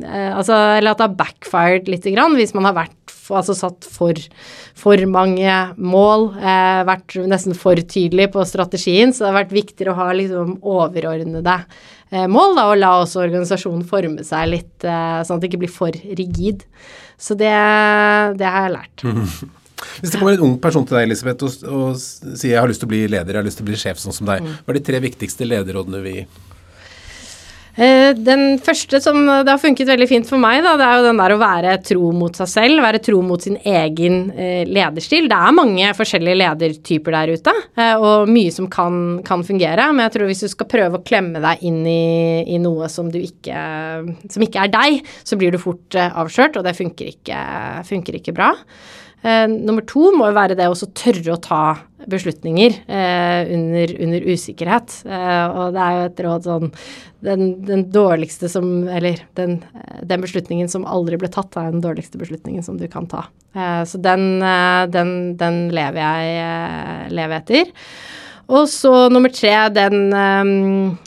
[0.00, 3.86] eh, Altså, eller at det har backfired lite grann hvis man har vært altså satt
[3.88, 4.18] for,
[4.76, 9.94] for mange mål, eh, vært nesten for tydelig på strategien, så det har vært viktigere
[9.94, 11.56] å ha liksom overordnede
[12.10, 15.64] eh, mål, da, og la også organisasjonen forme seg litt, eh, sånn at det ikke
[15.64, 16.64] blir for rigid.
[17.20, 17.52] Så det,
[18.40, 19.06] det har jeg lært.
[20.00, 22.82] Hvis det kommer en ung person til deg Elisabeth, og, og, sier jeg har lyst
[22.82, 24.72] til å bli leder, jeg har lyst til å bli sjef sånn som deg, hva
[24.72, 26.42] er de tre viktigste lederrådene vi gir?
[27.74, 31.06] Eh, den første som det har funket veldig fint for meg, da, det er jo
[31.08, 32.82] den der å være tro mot seg selv.
[32.84, 35.26] Være tro mot sin egen eh, lederstil.
[35.30, 39.88] Det er mange forskjellige ledertyper der ute, eh, og mye som kan, kan, fungere.
[39.92, 43.10] Men jeg tror hvis du skal prøve å klemme deg inn i, i noe som,
[43.10, 43.64] ikke,
[44.30, 47.40] som ikke er deg, så blir du fort avslørt, og det funker ikke,
[47.88, 48.52] funker ikke bra.
[49.50, 51.64] nummer to må jo være det å tørre å ta
[52.10, 55.00] beslutninger eh, under, under, usikkerhet.
[55.06, 56.72] Eh, og det er jo et råd sånn
[57.24, 59.58] den, den dårligste som Eller den,
[60.02, 63.24] den, beslutningen som aldri ble tatt, er den dårligste beslutningen som du kan ta.
[63.56, 67.72] Eh, så den, eh, den, lever jeg eh, lever etter.
[68.52, 70.98] Og så nummer tre, den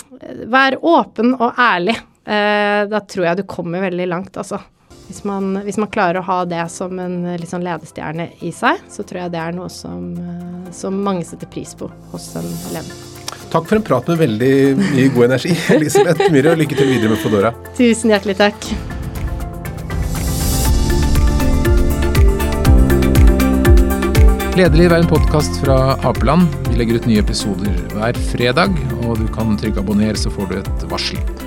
[0.50, 1.93] Vær åpen og ærlig.
[2.26, 4.58] da tror jeg du kommer veldig langt, altså.
[5.08, 9.05] Hvis man, hvis man, klarer å ha det som en liksom ledestjerne i seg, så
[9.08, 12.91] tror jeg det er noe som, eh, som mange setter pris på hos en elev.
[13.47, 14.51] Takk for en prat med veldig
[14.82, 17.55] mye god energi, Elisabeth Myhre, og lykke til videre med Fodora.
[17.80, 18.70] Tusen hjertelig takk.
[24.58, 26.51] Lederliv er en podkast fra Apeland.
[26.68, 30.64] Vi legger ut nye episoder hver fredag, og du kan trykke abonner, så får du
[30.66, 31.47] et varsel.